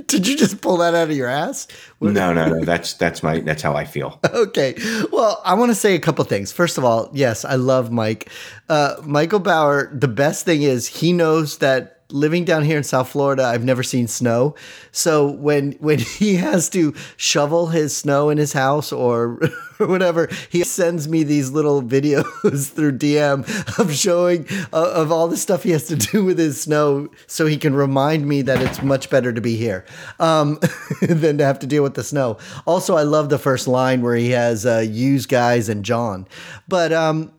[0.07, 1.67] Did you just pull that out of your ass?
[1.99, 2.63] No, no, no.
[2.63, 4.19] That's that's my that's how I feel.
[4.33, 4.75] Okay.
[5.11, 6.51] Well, I want to say a couple things.
[6.51, 8.29] First of all, yes, I love Mike.
[8.69, 9.89] Uh, Michael Bauer.
[9.93, 13.81] The best thing is he knows that living down here in South Florida, I've never
[13.81, 14.55] seen snow.
[14.91, 19.39] So when when he has to shovel his snow in his house or,
[19.79, 25.27] or whatever, he sends me these little videos through DM of showing uh, of all
[25.27, 28.61] the stuff he has to do with his snow, so he can remind me that
[28.61, 29.83] it's much better to be here
[30.19, 30.59] um,
[31.01, 32.37] than to have to deal with the snow.
[32.65, 36.27] Also, I love the first line where he has uh, "use guys" and John,
[36.67, 37.33] but um,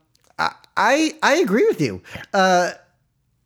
[0.76, 2.02] I, I agree with you.
[2.32, 2.72] Uh,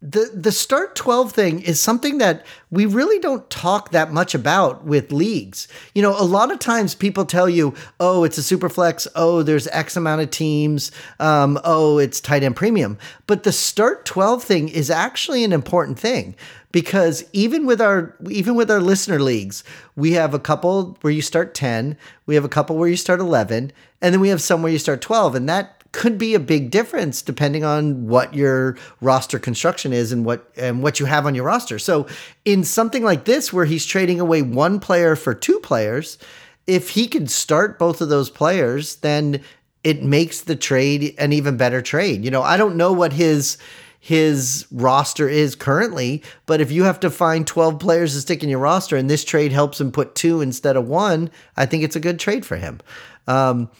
[0.00, 4.84] the the start 12 thing is something that we really don't talk that much about
[4.84, 5.66] with leagues.
[5.92, 9.08] You know, a lot of times people tell you, "Oh, it's a super flex.
[9.16, 10.92] Oh, there's X amount of teams.
[11.18, 12.96] Um, oh, it's tight end premium."
[13.26, 16.36] But the start 12 thing is actually an important thing
[16.70, 19.64] because even with our even with our listener leagues,
[19.96, 21.96] we have a couple where you start 10,
[22.26, 24.78] we have a couple where you start 11, and then we have some where you
[24.78, 29.92] start 12, and that could be a big difference depending on what your roster construction
[29.92, 31.78] is and what and what you have on your roster.
[31.78, 32.06] So
[32.44, 36.18] in something like this where he's trading away one player for two players,
[36.66, 39.42] if he could start both of those players, then
[39.82, 42.24] it makes the trade an even better trade.
[42.24, 43.56] You know, I don't know what his
[44.00, 48.48] his roster is currently, but if you have to find 12 players to stick in
[48.48, 51.96] your roster and this trade helps him put two instead of one, I think it's
[51.96, 52.80] a good trade for him.
[53.26, 53.70] Um,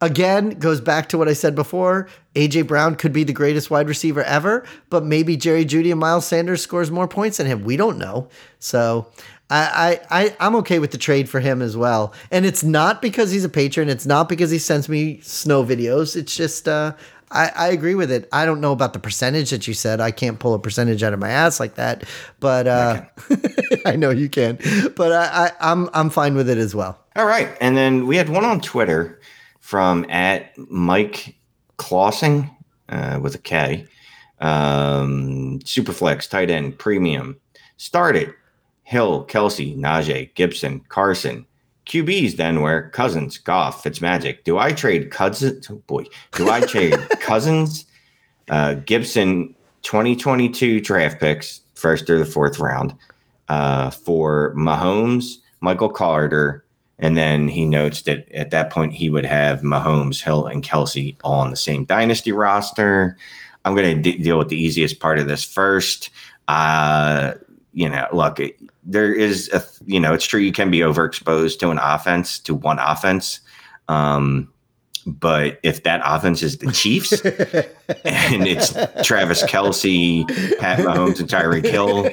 [0.00, 2.08] Again, goes back to what I said before.
[2.34, 6.26] AJ Brown could be the greatest wide receiver ever, but maybe Jerry Jeudy and Miles
[6.26, 7.64] Sanders scores more points than him.
[7.64, 8.28] We don't know.
[8.58, 9.06] So
[9.48, 12.12] I, I, I am okay with the trade for him as well.
[12.30, 13.88] And it's not because he's a patron.
[13.88, 16.16] It's not because he sends me snow videos.
[16.16, 16.94] It's just uh,
[17.30, 18.28] I, I agree with it.
[18.32, 20.00] I don't know about the percentage that you said.
[20.00, 22.04] I can't pull a percentage out of my ass like that,
[22.40, 24.58] but uh, I, I know you can.
[24.96, 26.98] But I, I I'm I'm fine with it as well.
[27.16, 29.20] All right, and then we had one on Twitter
[29.64, 31.34] from at Mike
[31.78, 32.54] Klausing
[32.90, 33.86] uh, with a K.
[34.42, 37.40] Um, Superflex, tight end, premium.
[37.78, 38.34] Started
[38.82, 41.46] Hill, Kelce, Najee, Gibson, Carson.
[41.86, 44.44] QBs then where Cousins, Goff, Fitzmagic.
[44.44, 45.70] Do I trade Cousins?
[45.70, 47.86] Oh boy, do I trade Cousins,
[48.50, 52.94] uh, Gibson, 2022 draft picks, first through the fourth round,
[53.48, 56.63] uh, for Mahomes, Michael Carter,
[56.98, 61.16] and then he notes that at that point he would have Mahomes, Hill, and Kelce
[61.24, 63.16] all on the same dynasty roster.
[63.64, 66.10] I'm going to de- deal with the easiest part of this first.
[66.48, 67.32] Uh,
[67.72, 68.38] you know, look,
[68.84, 72.54] there is a you know it's true you can be overexposed to an offense to
[72.54, 73.40] one offense.
[73.88, 74.52] Um,
[75.06, 78.72] but if that offense is the Chiefs and it's
[79.06, 80.26] Travis Kelce,
[80.58, 82.08] Pat Mahomes, and Tyreek Hill,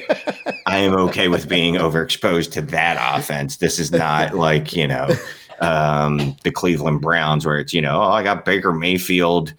[0.66, 3.56] I am okay with being overexposed to that offense.
[3.56, 5.08] This is not like, you know,
[5.60, 9.54] um, the Cleveland Browns where it's, you know, oh, I got Baker Mayfield,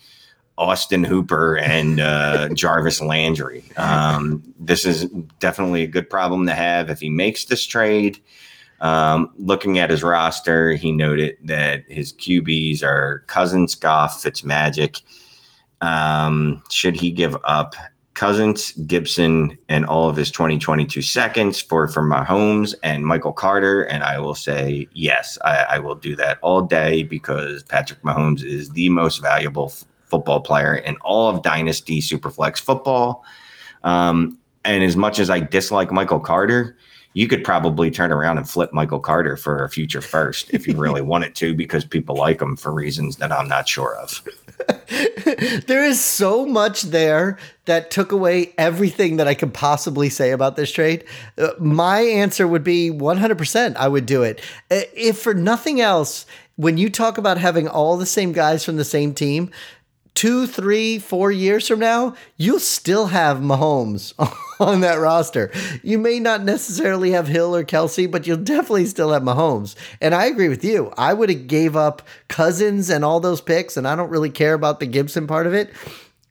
[0.58, 3.64] Austin Hooper, and uh, Jarvis Landry.
[3.78, 5.06] Um, this is
[5.40, 8.22] definitely a good problem to have if he makes this trade.
[8.84, 15.02] Um, looking at his roster, he noted that his QBs are Cousins, Goff, Fitzmagic.
[15.80, 17.76] Um, should he give up
[18.14, 23.84] Cousins, Gibson, and all of his 2022 seconds for for Mahomes and Michael Carter?
[23.84, 28.44] And I will say yes, I, I will do that all day because Patrick Mahomes
[28.44, 33.24] is the most valuable f- football player in all of Dynasty Superflex football.
[33.86, 36.76] Um, and as much as I dislike Michael Carter,
[37.14, 40.76] you could probably turn around and flip Michael Carter for a future first if you
[40.76, 44.22] really wanted to, because people like him for reasons that I'm not sure of.
[45.68, 50.56] there is so much there that took away everything that I could possibly say about
[50.56, 51.06] this trade.
[51.38, 53.76] Uh, my answer would be 100%.
[53.76, 54.42] I would do it.
[54.70, 58.78] Uh, if for nothing else, when you talk about having all the same guys from
[58.78, 59.50] the same team,
[60.16, 64.14] two, three, four years from now, you'll still have Mahomes
[64.60, 65.52] on that roster.
[65.82, 69.76] You may not necessarily have Hill or Kelce, but you'll definitely still have Mahomes.
[70.02, 70.94] And I agree with you.
[70.98, 74.54] I would have gave up Cousins and all those picks, and I don't really care
[74.54, 75.72] about the Gibson part of it.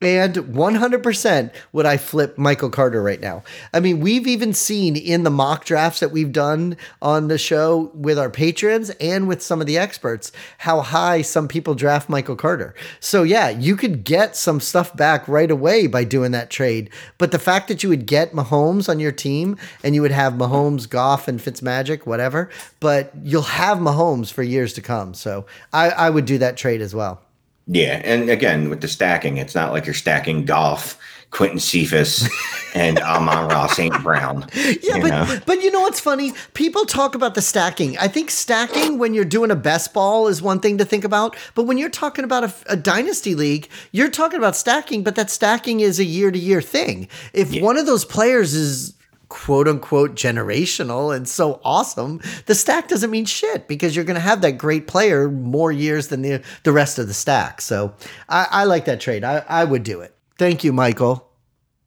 [0.02, 3.44] And 100% would I flip Michael Carter right now.
[3.72, 7.92] I mean, we've even seen in the mock drafts that we've done on the show
[7.94, 12.34] with our patrons and with some of the experts how high some people draft Michael
[12.34, 12.74] Carter.
[12.98, 16.90] So, yeah, you could get some stuff back right away by doing that trade.
[17.18, 20.32] But the fact that you would get Mahomes on your team and you would have
[20.32, 22.50] Mahomes, Goff, and Fitzmagic, whatever,
[22.80, 25.14] but you'll have Mahomes for years to come.
[25.14, 27.22] So, I, I would do that trade as well.
[27.66, 30.98] Yeah, and again with the stacking, it's not like you're stacking Goff,
[31.30, 32.28] Quintez Cephus,
[32.74, 34.02] and Amon-Ra St.
[34.02, 34.46] Brown.
[34.82, 35.40] Yeah, but know?
[35.46, 36.32] but you know what's funny?
[36.54, 37.96] People talk about the stacking.
[37.98, 41.36] I think stacking when you're doing a best ball is one thing to think about,
[41.54, 45.30] but when you're talking about a, a dynasty league, you're talking about stacking, but that
[45.30, 47.08] stacking is a year to year thing.
[47.32, 47.62] If yeah.
[47.62, 48.94] one of those players is
[49.32, 54.20] quote unquote generational and so awesome, the stack doesn't mean shit because you're going to
[54.20, 57.62] have that great player more years than the, the rest of the stack.
[57.62, 57.94] So
[58.28, 59.24] I, I like that trade.
[59.24, 60.14] I, I would do it.
[60.38, 61.30] Thank you, Michael.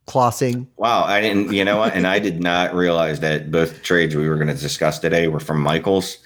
[0.07, 0.67] Klausing.
[0.77, 1.93] Wow, I didn't, you know what?
[1.93, 5.39] And I did not realize that both trades we were going to discuss today were
[5.39, 6.17] from Michael's.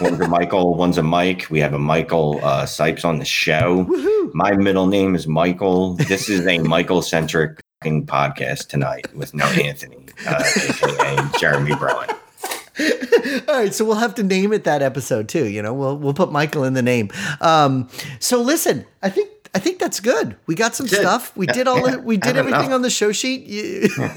[0.00, 1.46] One's a Michael, one's a Mike.
[1.50, 3.86] We have a Michael uh, Sipes on the show.
[3.88, 4.32] Woo-hoo.
[4.34, 5.94] My middle name is Michael.
[5.94, 12.06] This is a Michael centric podcast tonight with no Anthony, uh, aka Jeremy Brown.
[13.48, 15.46] All right, so we'll have to name it that episode too.
[15.46, 17.10] You know, we'll we'll put Michael in the name.
[17.40, 20.36] Um, so listen, I think I think that's good.
[20.46, 21.00] We got some good.
[21.00, 21.36] stuff.
[21.36, 22.74] We did all the, we did everything know.
[22.74, 23.46] on the show sheet.
[23.46, 23.88] You,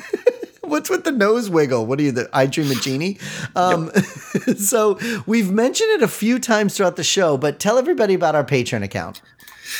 [0.64, 1.86] What's with the nose wiggle?
[1.86, 3.20] What are you, the I Dream a Genie?
[3.57, 4.57] Um, yep.
[4.57, 8.43] so we've mentioned it a few times throughout the show, but tell everybody about our
[8.45, 9.22] Patreon account.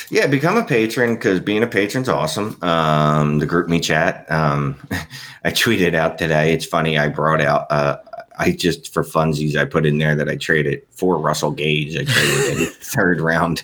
[0.10, 2.58] Yeah, become a patron because being a patron's awesome.
[2.62, 4.30] Um, the GroupMe chat.
[4.32, 4.78] Um,
[5.44, 6.54] I tweeted out today.
[6.54, 6.98] It's funny.
[6.98, 7.72] I brought out.
[7.72, 7.98] Uh,
[8.38, 9.56] I just for funsies.
[9.56, 11.96] I put in there that I traded for Russell Gage.
[11.96, 13.64] I traded a third round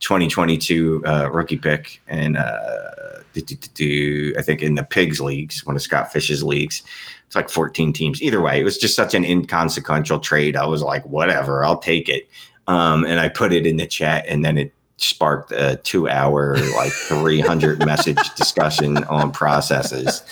[0.00, 2.90] 2022 uh, rookie pick, and uh,
[3.36, 6.82] I think in the Pigs leagues, one of Scott Fish's leagues.
[7.26, 8.22] It's like 14 teams.
[8.22, 10.56] Either way, it was just such an inconsequential trade.
[10.56, 12.28] I was like, whatever, I'll take it.
[12.66, 16.56] Um, and I put it in the chat, and then it sparked a two hour,
[16.76, 20.22] like 300 message discussion on processes.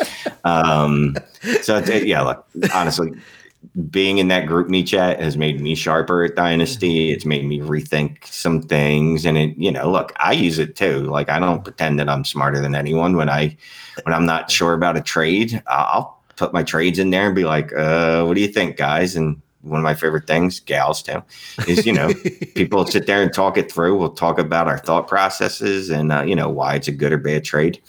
[0.45, 1.17] Um,
[1.63, 3.13] so, yeah, look, honestly,
[3.91, 7.11] being in that GroupMe chat has made me sharper at Dynasty.
[7.11, 9.27] It's made me rethink some things.
[9.27, 11.01] And it, you know, look, I use it too.
[11.03, 13.57] Like I don't pretend that I'm smarter than anyone when I
[14.03, 15.63] when I'm not sure about a trade.
[15.67, 19.17] I'll put my trades in there and be like, uh, what do you think, guys?
[19.17, 21.23] And one of my favorite things, gals too,
[21.67, 22.13] is you know
[22.55, 23.99] people sit there and talk it through.
[23.99, 27.19] We'll talk about our thought processes and uh, you know why it's a good or
[27.19, 27.81] bad trade.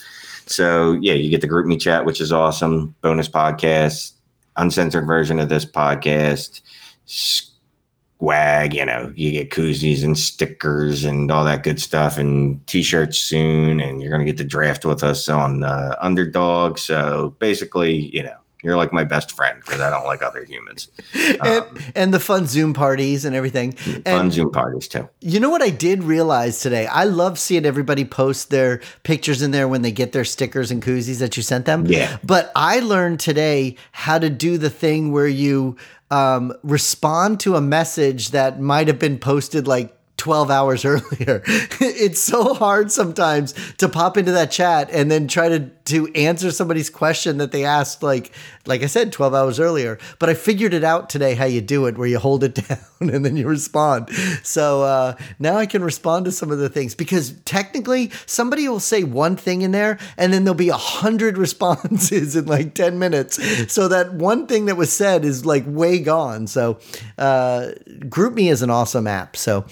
[0.48, 2.96] So yeah, you get the GroupMe chat, which is awesome.
[3.02, 4.14] Bonus podcast,
[4.56, 6.62] uncensored version of this podcast.
[7.06, 13.18] Swag, you know, you get koozies and stickers and all that good stuff, and t-shirts
[13.18, 13.80] soon.
[13.80, 16.78] And you're gonna get the draft with us on uh, Underdog.
[16.80, 20.90] So basically, you know, You're like my best friend because I don't like other humans.
[21.42, 21.66] and,
[21.96, 23.72] and the fun Zoom parties and everything.
[23.72, 25.08] Fun And Zoom parties too.
[25.22, 26.86] you know what I did realize today?
[26.86, 30.84] I love seeing everybody post their pictures in there when they get their stickers and
[30.84, 31.86] koozies that you sent them.
[31.86, 32.18] Yeah.
[32.26, 35.78] But I learned today how to do the thing where you
[36.12, 39.97] um, respond to a message that might have been posted like
[40.28, 41.42] 12 hours earlier.
[41.80, 46.52] it's so hard sometimes to pop into that chat and then try to to answer
[46.52, 48.34] somebody's question that they asked like
[48.68, 49.98] like I said 12 hours earlier.
[50.20, 52.80] But I figured it out today how you do it where you hold it down
[53.00, 54.10] and then you respond.
[54.44, 58.80] So uh, now I can respond to some of the things because technically somebody will
[58.80, 63.00] say one thing in there and then there'll be a hundred responses in like 10
[63.00, 63.38] minutes.
[63.72, 66.48] So that one thing that was said is like way gone.
[66.48, 66.80] So
[67.18, 69.38] uh, GroupMe is an awesome app.
[69.38, 69.66] So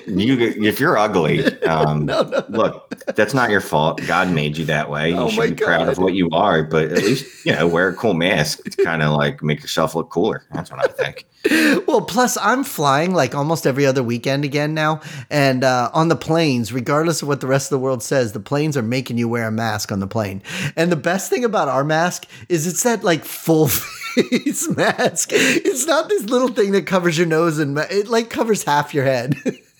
[0.07, 2.05] you if you're ugly, um,
[2.49, 4.01] look, that's not your fault.
[4.07, 5.09] God made you that way.
[5.09, 7.87] You Oh should be proud of what you are, but at least you know wear
[7.87, 10.45] a cool mask to kind of like make yourself look cooler.
[10.53, 11.25] That's what I think.
[11.87, 14.99] Well, plus I'm flying like almost every other weekend again now,
[15.31, 18.39] and uh, on the planes, regardless of what the rest of the world says, the
[18.39, 20.43] planes are making you wear a mask on the plane.
[20.75, 23.67] And the best thing about our mask is it's that like full
[24.19, 25.29] face mask.
[25.31, 28.93] It's not this little thing that covers your nose and ma- it like covers half
[28.93, 29.35] your head.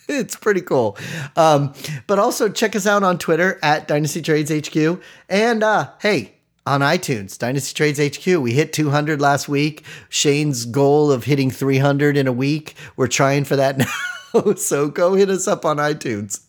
[0.20, 0.98] It's pretty cool.
[1.36, 1.74] Um,
[2.08, 5.02] but also check us out on Twitter at Dynasty Trades HQ.
[5.30, 6.34] And uh, hey,
[6.66, 8.42] on iTunes, Dynasty Trades HQ.
[8.42, 9.86] We hit 200 last week.
[10.10, 12.74] Shane's goal of hitting 300 in a week.
[12.98, 13.78] We're trying for that
[14.34, 14.54] now.
[14.56, 16.42] so go hit us up on iTunes.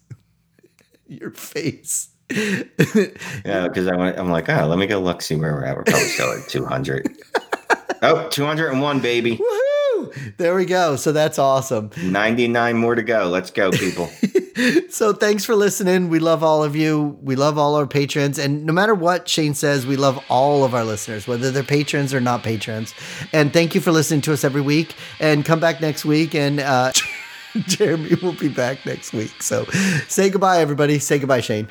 [1.07, 2.09] Your face.
[2.31, 5.77] Yeah, because I'm like, oh, let me go look, see where we're at.
[5.77, 7.15] We're probably still at 200.
[8.03, 9.37] oh, 201, baby.
[9.37, 9.70] Woohoo!
[10.37, 10.97] There we go.
[10.97, 11.91] So that's awesome.
[12.03, 13.29] 99 more to go.
[13.29, 14.11] Let's go, people.
[14.91, 16.11] So thanks for listening.
[16.11, 17.19] We love all of you.
[17.23, 18.39] We love all our patrons.
[18.39, 22.13] And no matter what Shane says, we love all of our listeners, whether they're patrons
[22.13, 22.93] or not patrons.
[23.33, 24.95] And thank you for listening to us every week.
[25.19, 26.35] And come back next week.
[26.35, 26.93] And uh,
[27.69, 29.43] Jeremy will be back next week.
[29.43, 29.65] So
[30.09, 30.99] say goodbye, everybody.
[30.99, 31.67] Say goodbye, Shane.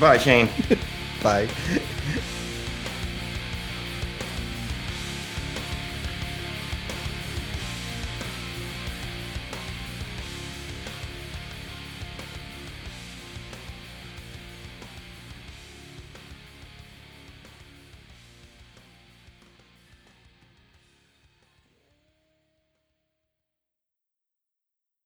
[0.00, 0.48] Bye, Shane.
[1.22, 1.48] Bye.